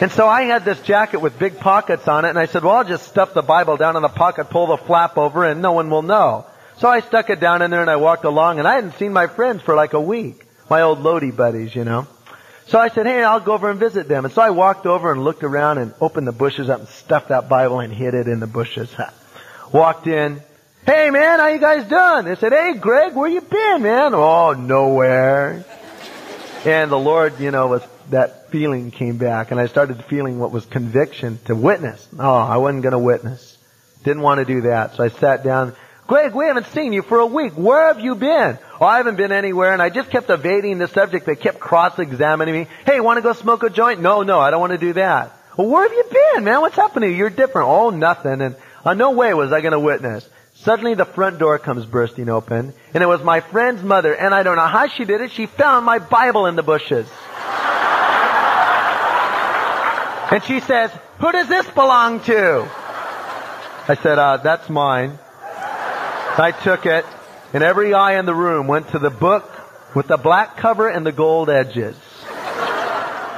And 0.00 0.12
so 0.12 0.28
I 0.28 0.42
had 0.42 0.64
this 0.64 0.80
jacket 0.82 1.18
with 1.18 1.38
big 1.38 1.58
pockets 1.58 2.06
on 2.06 2.24
it, 2.24 2.28
and 2.28 2.38
I 2.38 2.46
said, 2.46 2.62
well, 2.62 2.76
I'll 2.76 2.84
just 2.84 3.08
stuff 3.08 3.34
the 3.34 3.42
Bible 3.42 3.76
down 3.76 3.96
in 3.96 4.02
the 4.02 4.08
pocket, 4.08 4.48
pull 4.48 4.68
the 4.68 4.76
flap 4.76 5.16
over, 5.18 5.44
and 5.44 5.60
no 5.60 5.72
one 5.72 5.90
will 5.90 6.02
know. 6.02 6.46
So 6.78 6.88
I 6.88 7.00
stuck 7.00 7.30
it 7.30 7.40
down 7.40 7.62
in 7.62 7.72
there 7.72 7.80
and 7.80 7.90
I 7.90 7.96
walked 7.96 8.24
along, 8.24 8.58
and 8.58 8.68
I 8.68 8.76
hadn't 8.76 8.94
seen 8.94 9.12
my 9.12 9.26
friends 9.26 9.62
for 9.62 9.74
like 9.74 9.94
a 9.94 10.00
week. 10.00 10.46
My 10.70 10.82
old 10.82 11.00
Lodi 11.00 11.32
buddies, 11.32 11.74
you 11.74 11.84
know. 11.84 12.06
So 12.68 12.78
I 12.78 12.88
said, 12.88 13.06
hey, 13.06 13.22
I'll 13.22 13.40
go 13.40 13.54
over 13.54 13.70
and 13.70 13.80
visit 13.80 14.08
them. 14.08 14.26
And 14.26 14.34
so 14.34 14.42
I 14.42 14.50
walked 14.50 14.84
over 14.84 15.10
and 15.10 15.24
looked 15.24 15.42
around 15.42 15.78
and 15.78 15.94
opened 16.02 16.26
the 16.26 16.32
bushes 16.32 16.68
up 16.68 16.80
and 16.80 16.88
stuffed 16.88 17.28
that 17.28 17.48
Bible 17.48 17.80
and 17.80 17.92
hid 17.92 18.12
it 18.12 18.28
in 18.28 18.40
the 18.40 18.46
bushes. 18.46 18.94
Walked 19.72 20.06
in. 20.06 20.42
Hey 20.84 21.10
man, 21.10 21.38
how 21.38 21.48
you 21.48 21.58
guys 21.58 21.88
doing? 21.88 22.26
They 22.26 22.38
said, 22.38 22.52
hey 22.52 22.74
Greg, 22.74 23.14
where 23.14 23.28
you 23.28 23.40
been, 23.40 23.82
man? 23.82 24.14
Oh, 24.14 24.52
nowhere. 24.52 25.64
And 26.66 26.90
the 26.90 26.98
Lord, 26.98 27.40
you 27.40 27.50
know, 27.50 27.68
was, 27.68 27.82
that 28.10 28.50
feeling 28.50 28.90
came 28.90 29.16
back 29.16 29.50
and 29.50 29.58
I 29.58 29.66
started 29.66 30.04
feeling 30.04 30.38
what 30.38 30.50
was 30.50 30.66
conviction 30.66 31.38
to 31.46 31.54
witness. 31.54 32.06
Oh, 32.18 32.34
I 32.34 32.58
wasn't 32.58 32.82
gonna 32.82 32.98
witness. 32.98 33.56
Didn't 34.04 34.22
want 34.22 34.38
to 34.38 34.44
do 34.44 34.62
that. 34.62 34.94
So 34.94 35.04
I 35.04 35.08
sat 35.08 35.42
down. 35.42 35.74
Greg, 36.06 36.34
we 36.34 36.46
haven't 36.46 36.66
seen 36.68 36.92
you 36.92 37.02
for 37.02 37.18
a 37.18 37.26
week. 37.26 37.54
Where 37.54 37.88
have 37.88 38.00
you 38.00 38.14
been? 38.14 38.58
Oh, 38.80 38.86
I 38.86 38.98
haven't 38.98 39.16
been 39.16 39.32
anywhere, 39.32 39.72
and 39.72 39.82
I 39.82 39.90
just 39.90 40.10
kept 40.10 40.30
evading 40.30 40.78
the 40.78 40.86
subject. 40.86 41.26
They 41.26 41.34
kept 41.34 41.58
cross-examining 41.58 42.54
me. 42.54 42.66
Hey, 42.86 43.00
want 43.00 43.16
to 43.16 43.22
go 43.22 43.32
smoke 43.32 43.64
a 43.64 43.70
joint? 43.70 44.00
No, 44.00 44.22
no, 44.22 44.38
I 44.38 44.50
don't 44.50 44.60
want 44.60 44.72
to 44.72 44.78
do 44.78 44.92
that. 44.92 45.32
Well, 45.56 45.68
where 45.68 45.82
have 45.82 45.92
you 45.92 46.04
been, 46.34 46.44
man? 46.44 46.60
What's 46.60 46.76
happening? 46.76 47.16
You're 47.16 47.30
different. 47.30 47.68
Oh, 47.68 47.90
nothing. 47.90 48.40
And 48.40 48.54
uh, 48.84 48.94
no 48.94 49.10
way 49.10 49.34
was 49.34 49.52
I 49.52 49.60
going 49.60 49.72
to 49.72 49.80
witness. 49.80 50.28
Suddenly 50.54 50.94
the 50.94 51.04
front 51.04 51.38
door 51.38 51.58
comes 51.58 51.86
bursting 51.86 52.28
open, 52.28 52.72
and 52.94 53.02
it 53.02 53.06
was 53.06 53.22
my 53.22 53.40
friend's 53.40 53.82
mother, 53.82 54.14
and 54.14 54.34
I 54.34 54.42
don't 54.42 54.56
know 54.56 54.66
how 54.66 54.86
she 54.88 55.04
did 55.04 55.20
it. 55.20 55.32
She 55.32 55.46
found 55.46 55.84
my 55.84 55.98
Bible 55.98 56.46
in 56.46 56.56
the 56.56 56.62
bushes. 56.62 57.08
And 60.30 60.44
she 60.44 60.60
says, 60.60 60.90
who 61.18 61.32
does 61.32 61.48
this 61.48 61.66
belong 61.70 62.20
to? 62.20 62.68
I 63.88 63.96
said, 64.02 64.18
uh, 64.18 64.36
that's 64.38 64.68
mine. 64.68 65.18
I 66.40 66.52
took 66.62 66.86
it, 66.86 67.04
and 67.52 67.62
every 67.62 67.94
eye 67.94 68.18
in 68.18 68.26
the 68.26 68.34
room 68.34 68.66
went 68.66 68.90
to 68.90 68.98
the 68.98 69.10
book 69.10 69.50
with 69.94 70.06
the 70.06 70.16
black 70.16 70.56
cover 70.56 70.88
and 70.88 71.04
the 71.06 71.12
gold 71.12 71.48
edges. 71.50 71.96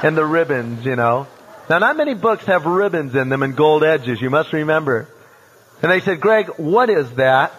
and 0.03 0.17
the 0.17 0.25
ribbons, 0.25 0.85
you 0.85 0.95
know. 0.95 1.27
Now 1.69 1.77
not 1.79 1.95
many 1.95 2.13
books 2.15 2.45
have 2.45 2.65
ribbons 2.65 3.15
in 3.15 3.29
them 3.29 3.43
and 3.43 3.55
gold 3.55 3.83
edges, 3.83 4.19
you 4.19 4.29
must 4.29 4.51
remember. 4.51 5.07
And 5.81 5.91
they 5.91 5.99
said, 5.99 6.19
Greg, 6.19 6.47
what 6.57 6.89
is 6.89 7.11
that? 7.13 7.53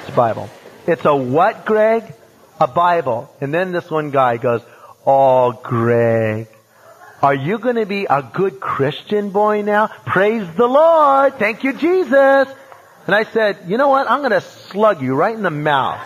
It's 0.00 0.08
a 0.08 0.12
Bible. 0.12 0.50
It's 0.86 1.04
a 1.04 1.14
what, 1.14 1.64
Greg? 1.64 2.14
A 2.60 2.66
Bible. 2.66 3.34
And 3.40 3.52
then 3.54 3.72
this 3.72 3.90
one 3.90 4.10
guy 4.10 4.36
goes, 4.36 4.62
Oh, 5.06 5.52
Greg, 5.52 6.48
Are 7.22 7.34
you 7.34 7.58
going 7.58 7.76
to 7.76 7.86
be 7.86 8.06
a 8.08 8.22
good 8.22 8.60
Christian 8.60 9.30
boy 9.30 9.62
now? 9.62 9.88
Praise 10.06 10.46
the 10.56 10.66
Lord. 10.66 11.38
Thank 11.38 11.64
you, 11.64 11.72
Jesus. 11.72 12.48
And 13.06 13.14
I 13.14 13.24
said, 13.24 13.58
you 13.66 13.76
know 13.76 13.88
what? 13.88 14.10
I'm 14.10 14.20
going 14.20 14.30
to 14.32 14.40
slug 14.40 15.02
you 15.02 15.14
right 15.14 15.34
in 15.34 15.42
the 15.42 15.50
mouth. 15.50 16.00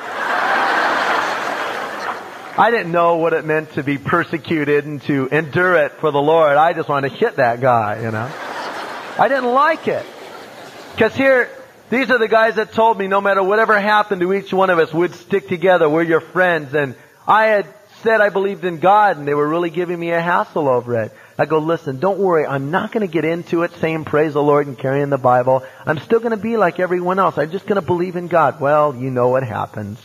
I 2.58 2.72
didn't 2.72 2.90
know 2.90 3.18
what 3.18 3.34
it 3.34 3.44
meant 3.44 3.74
to 3.74 3.84
be 3.84 3.98
persecuted 3.98 4.84
and 4.84 5.00
to 5.02 5.28
endure 5.28 5.76
it 5.76 5.92
for 5.92 6.10
the 6.10 6.20
Lord. 6.20 6.56
I 6.56 6.72
just 6.72 6.88
wanted 6.88 7.10
to 7.10 7.16
hit 7.16 7.36
that 7.36 7.60
guy, 7.60 8.02
you 8.02 8.10
know. 8.10 8.28
I 9.16 9.28
didn't 9.28 9.52
like 9.52 9.86
it. 9.86 10.04
Because 10.92 11.14
here, 11.14 11.48
these 11.88 12.10
are 12.10 12.18
the 12.18 12.26
guys 12.26 12.56
that 12.56 12.72
told 12.72 12.98
me 12.98 13.06
no 13.06 13.20
matter 13.20 13.44
whatever 13.44 13.78
happened 13.78 14.22
to 14.22 14.32
each 14.32 14.52
one 14.52 14.70
of 14.70 14.80
us, 14.80 14.92
we'd 14.92 15.14
stick 15.14 15.46
together. 15.46 15.88
We're 15.88 16.02
your 16.02 16.20
friends. 16.20 16.74
And 16.74 16.96
I 17.28 17.44
had 17.44 17.66
said 18.02 18.20
I 18.20 18.30
believed 18.30 18.64
in 18.64 18.78
God 18.80 19.18
and 19.18 19.28
they 19.28 19.34
were 19.34 19.46
really 19.46 19.70
giving 19.70 19.98
me 19.98 20.10
a 20.10 20.20
hassle 20.20 20.68
over 20.68 21.00
it. 21.02 21.12
I 21.40 21.46
go, 21.46 21.60
listen, 21.60 22.00
don't 22.00 22.18
worry. 22.18 22.44
I'm 22.44 22.72
not 22.72 22.90
going 22.90 23.06
to 23.06 23.12
get 23.12 23.24
into 23.24 23.62
it 23.62 23.70
saying 23.76 24.06
praise 24.06 24.32
the 24.32 24.42
Lord 24.42 24.66
and 24.66 24.76
carrying 24.76 25.08
the 25.08 25.18
Bible. 25.18 25.64
I'm 25.86 25.98
still 26.00 26.18
going 26.18 26.32
to 26.32 26.36
be 26.36 26.56
like 26.56 26.80
everyone 26.80 27.20
else. 27.20 27.38
I'm 27.38 27.52
just 27.52 27.64
going 27.64 27.80
to 27.80 27.86
believe 27.86 28.16
in 28.16 28.26
God. 28.26 28.60
Well, 28.60 28.96
you 28.96 29.10
know 29.10 29.28
what 29.28 29.44
happens. 29.44 30.00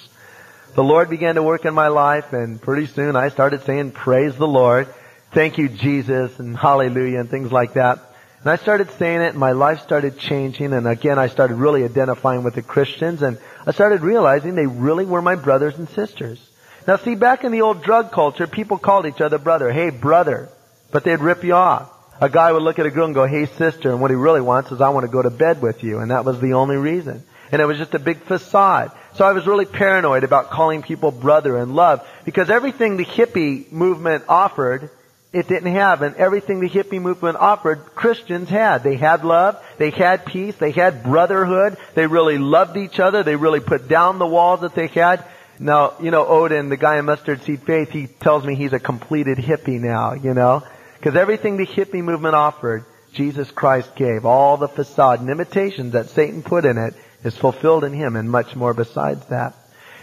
The 0.75 0.83
Lord 0.83 1.09
began 1.09 1.35
to 1.35 1.43
work 1.43 1.65
in 1.65 1.73
my 1.73 1.87
life 1.87 2.33
and 2.33 2.61
pretty 2.61 2.85
soon 2.85 3.15
I 3.15 3.29
started 3.29 3.63
saying 3.63 3.91
praise 3.91 4.35
the 4.35 4.47
Lord. 4.47 4.87
Thank 5.31 5.57
you, 5.57 5.69
Jesus 5.69 6.39
and 6.39 6.55
hallelujah 6.55 7.19
and 7.19 7.29
things 7.29 7.51
like 7.51 7.73
that. 7.73 7.99
And 8.41 8.51
I 8.51 8.57
started 8.57 8.91
saying 8.91 9.21
it 9.21 9.29
and 9.29 9.39
my 9.39 9.53
life 9.53 9.81
started 9.81 10.19
changing 10.19 10.71
and 10.71 10.87
again 10.87 11.17
I 11.17 11.27
started 11.27 11.55
really 11.55 11.83
identifying 11.83 12.43
with 12.43 12.53
the 12.53 12.61
Christians 12.61 13.23
and 13.23 13.39
I 13.65 13.71
started 13.71 14.01
realizing 14.01 14.53
they 14.53 14.67
really 14.67 15.05
were 15.05 15.21
my 15.21 15.35
brothers 15.35 15.77
and 15.79 15.89
sisters. 15.89 16.39
Now 16.87 16.97
see, 16.97 17.15
back 17.15 17.43
in 17.43 17.51
the 17.51 17.61
old 17.61 17.81
drug 17.81 18.11
culture, 18.11 18.45
people 18.45 18.77
called 18.77 19.07
each 19.07 19.21
other 19.21 19.39
brother. 19.39 19.71
Hey, 19.71 19.89
brother. 19.89 20.49
But 20.93 21.03
they'd 21.03 21.19
rip 21.19 21.43
you 21.43 21.55
off. 21.55 21.89
A 22.21 22.29
guy 22.29 22.51
would 22.53 22.61
look 22.61 22.79
at 22.79 22.85
a 22.85 22.91
girl 22.91 23.05
and 23.05 23.15
go, 23.15 23.25
hey, 23.25 23.47
sister. 23.47 23.91
And 23.91 23.99
what 23.99 24.11
he 24.11 24.15
really 24.15 24.39
wants 24.39 24.71
is, 24.71 24.79
I 24.79 24.89
want 24.89 25.05
to 25.05 25.11
go 25.11 25.21
to 25.21 25.29
bed 25.29 25.61
with 25.61 25.83
you. 25.83 25.99
And 25.99 26.11
that 26.11 26.23
was 26.23 26.39
the 26.39 26.53
only 26.53 26.77
reason. 26.77 27.23
And 27.51 27.61
it 27.61 27.65
was 27.65 27.77
just 27.77 27.93
a 27.95 27.99
big 27.99 28.19
facade. 28.19 28.91
So 29.15 29.25
I 29.25 29.33
was 29.33 29.45
really 29.45 29.65
paranoid 29.65 30.23
about 30.23 30.49
calling 30.49 30.81
people 30.81 31.11
brother 31.11 31.57
and 31.57 31.75
love 31.75 32.07
because 32.25 32.49
everything 32.49 32.97
the 32.97 33.05
hippie 33.05 33.71
movement 33.71 34.23
offered, 34.29 34.89
it 35.33 35.47
didn't 35.47 35.73
have. 35.73 36.01
And 36.01 36.15
everything 36.15 36.61
the 36.61 36.69
hippie 36.69 37.01
movement 37.01 37.37
offered, 37.37 37.79
Christians 37.95 38.49
had. 38.49 38.83
They 38.83 38.95
had 38.95 39.25
love. 39.25 39.63
They 39.77 39.89
had 39.89 40.25
peace. 40.25 40.55
They 40.55 40.71
had 40.71 41.03
brotherhood. 41.03 41.77
They 41.95 42.07
really 42.07 42.37
loved 42.37 42.77
each 42.77 42.99
other. 42.99 43.23
They 43.23 43.35
really 43.35 43.59
put 43.59 43.87
down 43.87 44.19
the 44.19 44.27
walls 44.27 44.61
that 44.61 44.75
they 44.75 44.87
had. 44.87 45.25
Now, 45.59 45.93
you 46.01 46.09
know, 46.09 46.25
Oden, 46.25 46.69
the 46.69 46.77
guy 46.77 46.97
in 46.97 47.05
Mustard 47.05 47.43
Seed 47.43 47.61
Faith, 47.63 47.89
he 47.89 48.07
tells 48.07 48.43
me 48.45 48.55
he's 48.55 48.73
a 48.73 48.79
completed 48.79 49.37
hippie 49.37 49.79
now, 49.79 50.13
you 50.13 50.33
know? 50.33 50.63
Because 51.03 51.19
everything 51.19 51.57
the 51.57 51.67
hippie 51.67 52.01
movement 52.01 52.33
offered, 52.33 52.85
Jesus 53.11 53.51
Christ 53.51 53.93
gave. 53.93 54.25
All 54.25 54.55
the 54.55 54.69
facade 54.69 55.19
and 55.19 55.29
imitations 55.29 55.91
that 55.91 56.07
Satan 56.11 56.41
put 56.41 56.63
in 56.63 56.77
it 56.77 56.93
is 57.25 57.35
fulfilled 57.35 57.83
in 57.83 57.91
him 57.91 58.15
and 58.15 58.31
much 58.31 58.55
more 58.55 58.73
besides 58.73 59.25
that. 59.25 59.53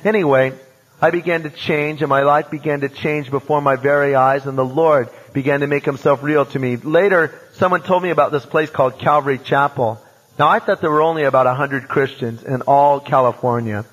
Anyway, 0.05 0.53
I 1.01 1.11
began 1.11 1.45
to 1.45 1.49
change 1.49 2.03
and 2.03 2.11
my 2.11 2.21
life 2.21 2.51
began 2.51 2.83
to 2.83 2.91
change 2.91 3.31
before 3.31 3.63
my 3.63 3.77
very 3.77 4.15
eyes 4.15 4.45
and 4.45 4.59
the 4.59 4.63
Lord 4.63 5.09
began 5.33 5.61
to 5.61 5.67
make 5.67 5.87
himself 5.87 6.23
real 6.23 6.45
to 6.45 6.59
me. 6.59 6.77
Later, 6.77 7.33
someone 7.55 7.81
told 7.81 8.03
me 8.03 8.11
about 8.11 8.31
this 8.31 8.45
place 8.45 8.69
called 8.69 8.99
Calvary 8.99 9.39
Chapel. 9.39 9.99
Now 10.39 10.49
I 10.49 10.59
thought 10.59 10.83
there 10.83 10.91
were 10.91 11.01
only 11.01 11.23
about 11.23 11.47
a 11.47 11.55
hundred 11.55 11.89
Christians 11.89 12.43
in 12.43 12.61
all 12.61 13.01
California. 13.01 13.87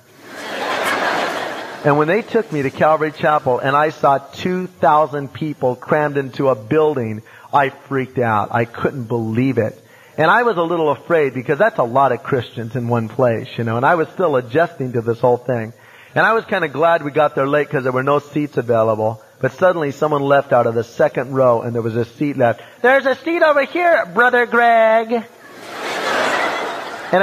And 1.84 1.98
when 1.98 2.08
they 2.08 2.22
took 2.24 2.52
me 2.52 2.64
to 2.64 2.72
Calvary 2.72 3.12
Chapel 3.12 3.60
and 3.60 3.76
I 3.76 3.92
saw 3.92 4.18
2,000 4.18 5.32
people 5.32 5.76
crammed 5.76 6.18
into 6.18 6.50
a 6.50 6.56
building, 6.56 7.22
I 7.54 7.70
freaked 7.70 8.18
out. 8.18 8.50
I 8.52 8.66
couldn't 8.66 9.06
believe 9.06 9.58
it. 9.58 9.82
And 10.18 10.32
I 10.32 10.42
was 10.44 10.58
a 10.58 10.64
little 10.64 10.90
afraid 10.90 11.36
because 11.36 11.60
that's 11.60 11.78
a 11.78 11.84
lot 11.84 12.12
of 12.12 12.24
Christians 12.24 12.76
in 12.76 12.88
one 12.88 13.08
place, 13.08 13.48
you 13.58 13.64
know, 13.64 13.78
and 13.78 13.86
I 13.86 13.94
was 13.96 14.08
still 14.10 14.36
adjusting 14.36 14.94
to 14.94 15.02
this 15.02 15.20
whole 15.20 15.38
thing. 15.38 15.74
And 16.16 16.26
I 16.26 16.34
was 16.34 16.46
kind 16.46 16.66
of 16.66 16.74
glad 16.74 17.04
we 17.04 17.12
got 17.12 17.36
there 17.36 17.48
late 17.48 17.68
because 17.68 17.84
there 17.84 17.92
were 17.92 18.02
no 18.02 18.18
seats 18.18 18.58
available. 18.58 19.22
But 19.40 19.52
suddenly 19.52 19.92
someone 19.92 20.24
left 20.24 20.52
out 20.52 20.66
of 20.66 20.74
the 20.74 20.84
second 20.84 21.36
row 21.36 21.62
and 21.62 21.76
there 21.76 21.84
was 21.84 21.96
a 21.96 22.06
seat 22.06 22.38
left. 22.38 22.62
There's 22.82 23.06
a 23.06 23.14
seat 23.18 23.44
over 23.44 23.64
here, 23.66 24.08
Brother 24.08 24.48
Greg. 24.48 25.12
and 25.12 25.24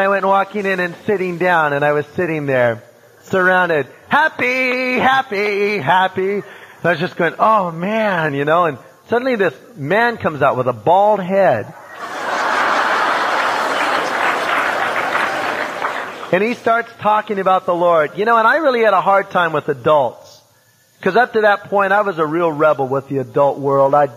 I 0.00 0.06
went 0.06 0.24
walking 0.24 0.64
in 0.64 0.78
and 0.78 0.94
sitting 1.06 1.38
down 1.38 1.72
and 1.72 1.84
I 1.84 1.92
was 1.92 2.06
sitting 2.14 2.46
there 2.46 2.84
surrounded. 3.24 3.86
Happy, 4.08 4.98
happy, 4.98 5.78
happy. 5.78 6.34
And 6.34 6.44
I 6.84 6.90
was 6.90 7.00
just 7.00 7.16
going, 7.16 7.34
oh 7.38 7.70
man, 7.70 8.34
you 8.34 8.44
know, 8.44 8.66
and 8.66 8.78
suddenly 9.08 9.36
this 9.36 9.54
man 9.76 10.16
comes 10.16 10.42
out 10.42 10.56
with 10.56 10.66
a 10.66 10.72
bald 10.72 11.20
head. 11.20 11.72
and 16.32 16.42
he 16.42 16.54
starts 16.54 16.90
talking 17.00 17.38
about 17.38 17.66
the 17.66 17.74
Lord. 17.74 18.16
You 18.18 18.24
know, 18.24 18.36
and 18.36 18.46
I 18.46 18.56
really 18.56 18.82
had 18.82 18.94
a 18.94 19.00
hard 19.00 19.30
time 19.30 19.52
with 19.52 19.68
adults. 19.68 20.42
Because 20.98 21.16
up 21.16 21.34
to 21.34 21.42
that 21.42 21.64
point, 21.64 21.92
I 21.92 22.00
was 22.00 22.18
a 22.18 22.26
real 22.26 22.50
rebel 22.50 22.88
with 22.88 23.08
the 23.08 23.18
adult 23.18 23.58
world. 23.58 23.94
I'd 23.94 24.10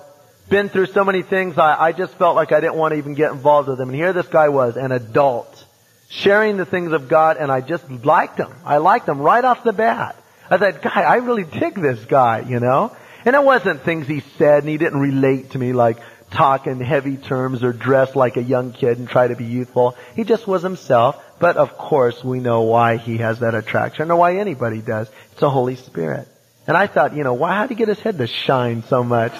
been 0.49 0.69
through 0.69 0.85
so 0.87 1.03
many 1.03 1.21
things, 1.21 1.57
I, 1.57 1.87
I 1.87 1.91
just 1.91 2.13
felt 2.13 2.35
like 2.35 2.53
I 2.53 2.61
didn't 2.61 2.75
want 2.75 2.93
to 2.93 2.97
even 2.97 3.13
get 3.13 3.31
involved 3.31 3.67
with 3.67 3.77
them. 3.77 3.89
And 3.89 3.95
here 3.95 4.13
this 4.13 4.27
guy 4.27 4.49
was, 4.49 4.77
an 4.77 4.91
adult 4.91 5.65
sharing 6.09 6.57
the 6.57 6.65
things 6.65 6.91
of 6.91 7.07
God, 7.07 7.37
and 7.37 7.51
I 7.51 7.61
just 7.61 7.89
liked 7.89 8.37
him. 8.37 8.53
I 8.65 8.77
liked 8.77 9.07
him 9.07 9.19
right 9.19 9.43
off 9.43 9.63
the 9.63 9.73
bat. 9.73 10.15
I 10.49 10.57
thought, 10.57 10.81
guy, 10.81 11.01
I 11.01 11.15
really 11.15 11.43
dig 11.43 11.75
this 11.75 12.03
guy, 12.05 12.45
you 12.47 12.59
know? 12.59 12.95
And 13.25 13.35
it 13.35 13.43
wasn't 13.43 13.81
things 13.81 14.07
he 14.07 14.21
said, 14.37 14.63
and 14.63 14.69
he 14.69 14.77
didn't 14.77 14.99
relate 14.99 15.51
to 15.51 15.57
me 15.57 15.73
like 15.73 15.97
talk 16.31 16.67
in 16.67 16.79
heavy 16.79 17.17
terms 17.17 17.63
or 17.63 17.73
dress 17.73 18.15
like 18.15 18.37
a 18.37 18.43
young 18.43 18.71
kid 18.71 18.97
and 18.97 19.07
try 19.07 19.27
to 19.27 19.35
be 19.35 19.45
youthful. 19.45 19.95
He 20.15 20.23
just 20.23 20.47
was 20.47 20.61
himself. 20.61 21.23
But 21.39 21.57
of 21.57 21.77
course, 21.77 22.23
we 22.23 22.39
know 22.39 22.61
why 22.61 22.97
he 22.97 23.17
has 23.17 23.39
that 23.39 23.53
attraction, 23.53 24.09
or 24.09 24.15
why 24.15 24.37
anybody 24.37 24.81
does. 24.81 25.09
It's 25.31 25.39
the 25.39 25.49
Holy 25.49 25.75
Spirit. 25.75 26.27
And 26.65 26.75
I 26.75 26.87
thought, 26.87 27.15
you 27.15 27.23
know, 27.23 27.33
why, 27.33 27.55
how'd 27.55 27.69
he 27.69 27.75
get 27.75 27.87
his 27.87 27.99
head 27.99 28.17
to 28.17 28.27
shine 28.27 28.83
so 28.83 29.03
much? 29.03 29.37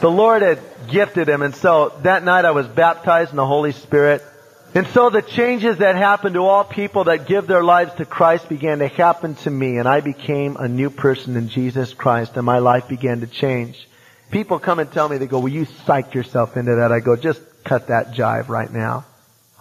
the 0.00 0.10
Lord 0.10 0.42
had 0.42 0.60
gifted 0.88 1.28
him, 1.28 1.42
and 1.42 1.54
so 1.54 1.92
that 2.02 2.22
night 2.24 2.44
I 2.44 2.52
was 2.52 2.66
baptized 2.66 3.30
in 3.30 3.36
the 3.36 3.46
Holy 3.46 3.72
Spirit. 3.72 4.22
And 4.72 4.86
so 4.88 5.10
the 5.10 5.22
changes 5.22 5.78
that 5.78 5.96
happen 5.96 6.34
to 6.34 6.40
all 6.40 6.62
people 6.62 7.04
that 7.04 7.26
give 7.26 7.48
their 7.48 7.64
lives 7.64 7.92
to 7.94 8.04
Christ 8.04 8.48
began 8.48 8.78
to 8.78 8.86
happen 8.86 9.34
to 9.36 9.50
me 9.50 9.78
and 9.78 9.88
I 9.88 10.00
became 10.00 10.56
a 10.56 10.68
new 10.68 10.90
person 10.90 11.36
in 11.36 11.48
Jesus 11.48 11.92
Christ 11.92 12.36
and 12.36 12.46
my 12.46 12.58
life 12.58 12.88
began 12.88 13.20
to 13.20 13.26
change. 13.26 13.88
People 14.30 14.60
come 14.60 14.78
and 14.78 14.90
tell 14.92 15.08
me, 15.08 15.18
they 15.18 15.26
go, 15.26 15.40
well 15.40 15.48
you 15.48 15.66
psyched 15.66 16.14
yourself 16.14 16.56
into 16.56 16.76
that. 16.76 16.92
I 16.92 17.00
go, 17.00 17.16
just 17.16 17.40
cut 17.64 17.88
that 17.88 18.12
jive 18.12 18.48
right 18.48 18.72
now. 18.72 19.06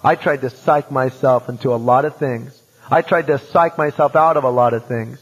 I 0.03 0.15
tried 0.15 0.41
to 0.41 0.51
psych 0.51 0.91
myself 0.91 1.49
into 1.49 1.73
a 1.73 1.77
lot 1.77 2.05
of 2.05 2.17
things. 2.17 2.61
I 2.91 3.01
tried 3.01 3.27
to 3.27 3.39
psych 3.39 3.79
myself 3.79 4.15
out 4.15 4.37
of 4.37 4.43
a 4.43 4.49
lot 4.49 4.75
of 4.75 4.85
things. 4.85 5.19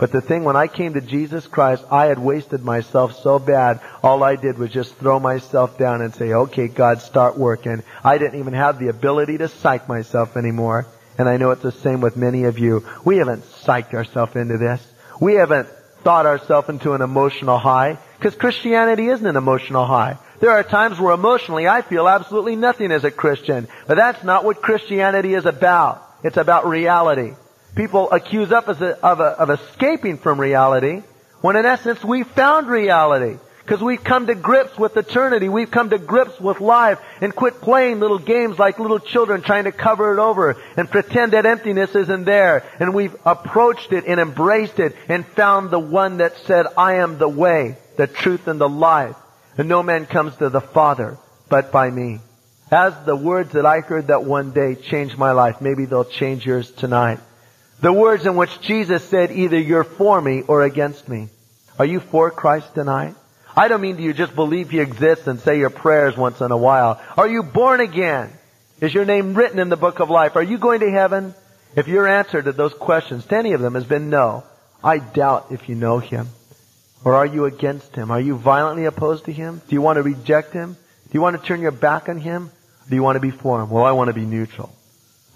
But 0.00 0.12
the 0.12 0.22
thing, 0.22 0.44
when 0.44 0.56
I 0.56 0.66
came 0.66 0.94
to 0.94 1.02
Jesus 1.02 1.46
Christ, 1.46 1.84
I 1.90 2.06
had 2.06 2.18
wasted 2.18 2.64
myself 2.64 3.20
so 3.22 3.38
bad. 3.38 3.80
All 4.02 4.24
I 4.24 4.34
did 4.34 4.56
was 4.56 4.70
just 4.70 4.94
throw 4.94 5.20
myself 5.20 5.76
down 5.76 6.00
and 6.00 6.14
say, 6.14 6.32
okay, 6.32 6.68
God, 6.68 7.02
start 7.02 7.36
working. 7.36 7.82
I 8.02 8.16
didn't 8.16 8.40
even 8.40 8.54
have 8.54 8.78
the 8.78 8.88
ability 8.88 9.36
to 9.38 9.48
psych 9.48 9.90
myself 9.90 10.38
anymore. 10.38 10.86
And 11.18 11.28
I 11.28 11.36
know 11.36 11.50
it's 11.50 11.60
the 11.60 11.70
same 11.70 12.00
with 12.00 12.16
many 12.16 12.44
of 12.44 12.58
you. 12.58 12.86
We 13.04 13.18
haven't 13.18 13.44
psyched 13.44 13.92
ourselves 13.92 14.36
into 14.36 14.56
this. 14.56 14.80
We 15.20 15.34
haven't 15.34 15.68
thought 16.02 16.24
ourselves 16.24 16.70
into 16.70 16.94
an 16.94 17.02
emotional 17.02 17.58
high. 17.58 17.98
Because 18.16 18.34
Christianity 18.36 19.08
isn't 19.08 19.26
an 19.26 19.36
emotional 19.36 19.84
high. 19.84 20.16
There 20.40 20.50
are 20.50 20.62
times 20.62 20.98
where 20.98 21.12
emotionally 21.12 21.68
I 21.68 21.82
feel 21.82 22.08
absolutely 22.08 22.56
nothing 22.56 22.90
as 22.90 23.04
a 23.04 23.10
Christian. 23.10 23.68
But 23.86 23.98
that's 23.98 24.24
not 24.24 24.46
what 24.46 24.62
Christianity 24.62 25.34
is 25.34 25.44
about. 25.44 26.02
It's 26.24 26.38
about 26.38 26.66
reality. 26.66 27.34
People 27.74 28.10
accuse 28.10 28.52
us 28.52 28.64
of, 28.66 28.82
of, 28.82 29.20
of 29.20 29.50
escaping 29.50 30.18
from 30.18 30.40
reality 30.40 31.02
when 31.40 31.56
in 31.56 31.64
essence 31.64 32.02
we 32.04 32.22
found 32.22 32.68
reality. 32.68 33.38
Because 33.62 33.84
we've 33.84 34.02
come 34.02 34.26
to 34.26 34.34
grips 34.34 34.76
with 34.76 34.96
eternity. 34.96 35.48
We've 35.48 35.70
come 35.70 35.90
to 35.90 35.98
grips 35.98 36.40
with 36.40 36.60
life 36.60 36.98
and 37.20 37.34
quit 37.34 37.60
playing 37.60 38.00
little 38.00 38.18
games 38.18 38.58
like 38.58 38.80
little 38.80 38.98
children 38.98 39.42
trying 39.42 39.64
to 39.64 39.72
cover 39.72 40.12
it 40.12 40.18
over 40.18 40.56
and 40.76 40.90
pretend 40.90 41.34
that 41.34 41.46
emptiness 41.46 41.94
isn't 41.94 42.24
there. 42.24 42.64
And 42.80 42.94
we've 42.94 43.14
approached 43.24 43.92
it 43.92 44.06
and 44.06 44.18
embraced 44.18 44.80
it 44.80 44.96
and 45.08 45.24
found 45.24 45.70
the 45.70 45.78
one 45.78 46.16
that 46.16 46.36
said, 46.38 46.66
I 46.76 46.94
am 46.94 47.18
the 47.18 47.28
way, 47.28 47.76
the 47.96 48.08
truth, 48.08 48.48
and 48.48 48.60
the 48.60 48.68
life. 48.68 49.14
And 49.56 49.68
no 49.68 49.84
man 49.84 50.06
comes 50.06 50.34
to 50.36 50.48
the 50.48 50.60
Father 50.60 51.16
but 51.48 51.70
by 51.70 51.90
me. 51.90 52.18
As 52.72 52.94
the 53.04 53.16
words 53.16 53.52
that 53.52 53.66
I 53.66 53.80
heard 53.80 54.08
that 54.08 54.24
one 54.24 54.52
day 54.52 54.74
changed 54.74 55.16
my 55.16 55.30
life, 55.32 55.60
maybe 55.60 55.84
they'll 55.84 56.04
change 56.04 56.44
yours 56.44 56.70
tonight. 56.72 57.20
The 57.80 57.92
words 57.92 58.26
in 58.26 58.36
which 58.36 58.60
Jesus 58.60 59.02
said, 59.04 59.30
either 59.30 59.58
you're 59.58 59.84
for 59.84 60.20
me 60.20 60.42
or 60.42 60.62
against 60.62 61.08
me. 61.08 61.28
Are 61.78 61.84
you 61.84 62.00
for 62.00 62.30
Christ 62.30 62.74
tonight? 62.74 63.14
I 63.56 63.68
don't 63.68 63.80
mean 63.80 63.96
do 63.96 64.02
you 64.02 64.12
just 64.12 64.34
believe 64.34 64.70
He 64.70 64.80
exists 64.80 65.26
and 65.26 65.40
say 65.40 65.58
your 65.58 65.70
prayers 65.70 66.16
once 66.16 66.40
in 66.40 66.50
a 66.50 66.56
while. 66.56 67.00
Are 67.16 67.28
you 67.28 67.42
born 67.42 67.80
again? 67.80 68.30
Is 68.80 68.94
your 68.94 69.04
name 69.04 69.34
written 69.34 69.58
in 69.58 69.68
the 69.68 69.76
book 69.76 70.00
of 70.00 70.10
life? 70.10 70.36
Are 70.36 70.42
you 70.42 70.58
going 70.58 70.80
to 70.80 70.90
heaven? 70.90 71.34
If 71.76 71.88
your 71.88 72.06
answer 72.06 72.42
to 72.42 72.52
those 72.52 72.74
questions, 72.74 73.24
to 73.26 73.36
any 73.36 73.52
of 73.52 73.60
them, 73.60 73.74
has 73.74 73.84
been 73.84 74.10
no, 74.10 74.44
I 74.82 74.98
doubt 74.98 75.46
if 75.50 75.68
you 75.68 75.74
know 75.74 75.98
Him. 75.98 76.28
Or 77.04 77.14
are 77.14 77.26
you 77.26 77.46
against 77.46 77.94
him? 77.94 78.10
Are 78.10 78.20
you 78.20 78.36
violently 78.36 78.84
opposed 78.84 79.24
to 79.24 79.32
him? 79.32 79.62
Do 79.68 79.74
you 79.74 79.80
want 79.80 79.96
to 79.96 80.02
reject 80.02 80.52
him? 80.52 80.74
Do 80.74 81.10
you 81.12 81.20
want 81.20 81.40
to 81.40 81.46
turn 81.46 81.60
your 81.60 81.70
back 81.70 82.08
on 82.08 82.18
him? 82.18 82.50
Do 82.88 82.94
you 82.94 83.02
want 83.02 83.16
to 83.16 83.20
be 83.20 83.30
for 83.30 83.62
him? 83.62 83.70
Well, 83.70 83.84
I 83.84 83.92
want 83.92 84.08
to 84.08 84.14
be 84.14 84.26
neutral. 84.26 84.70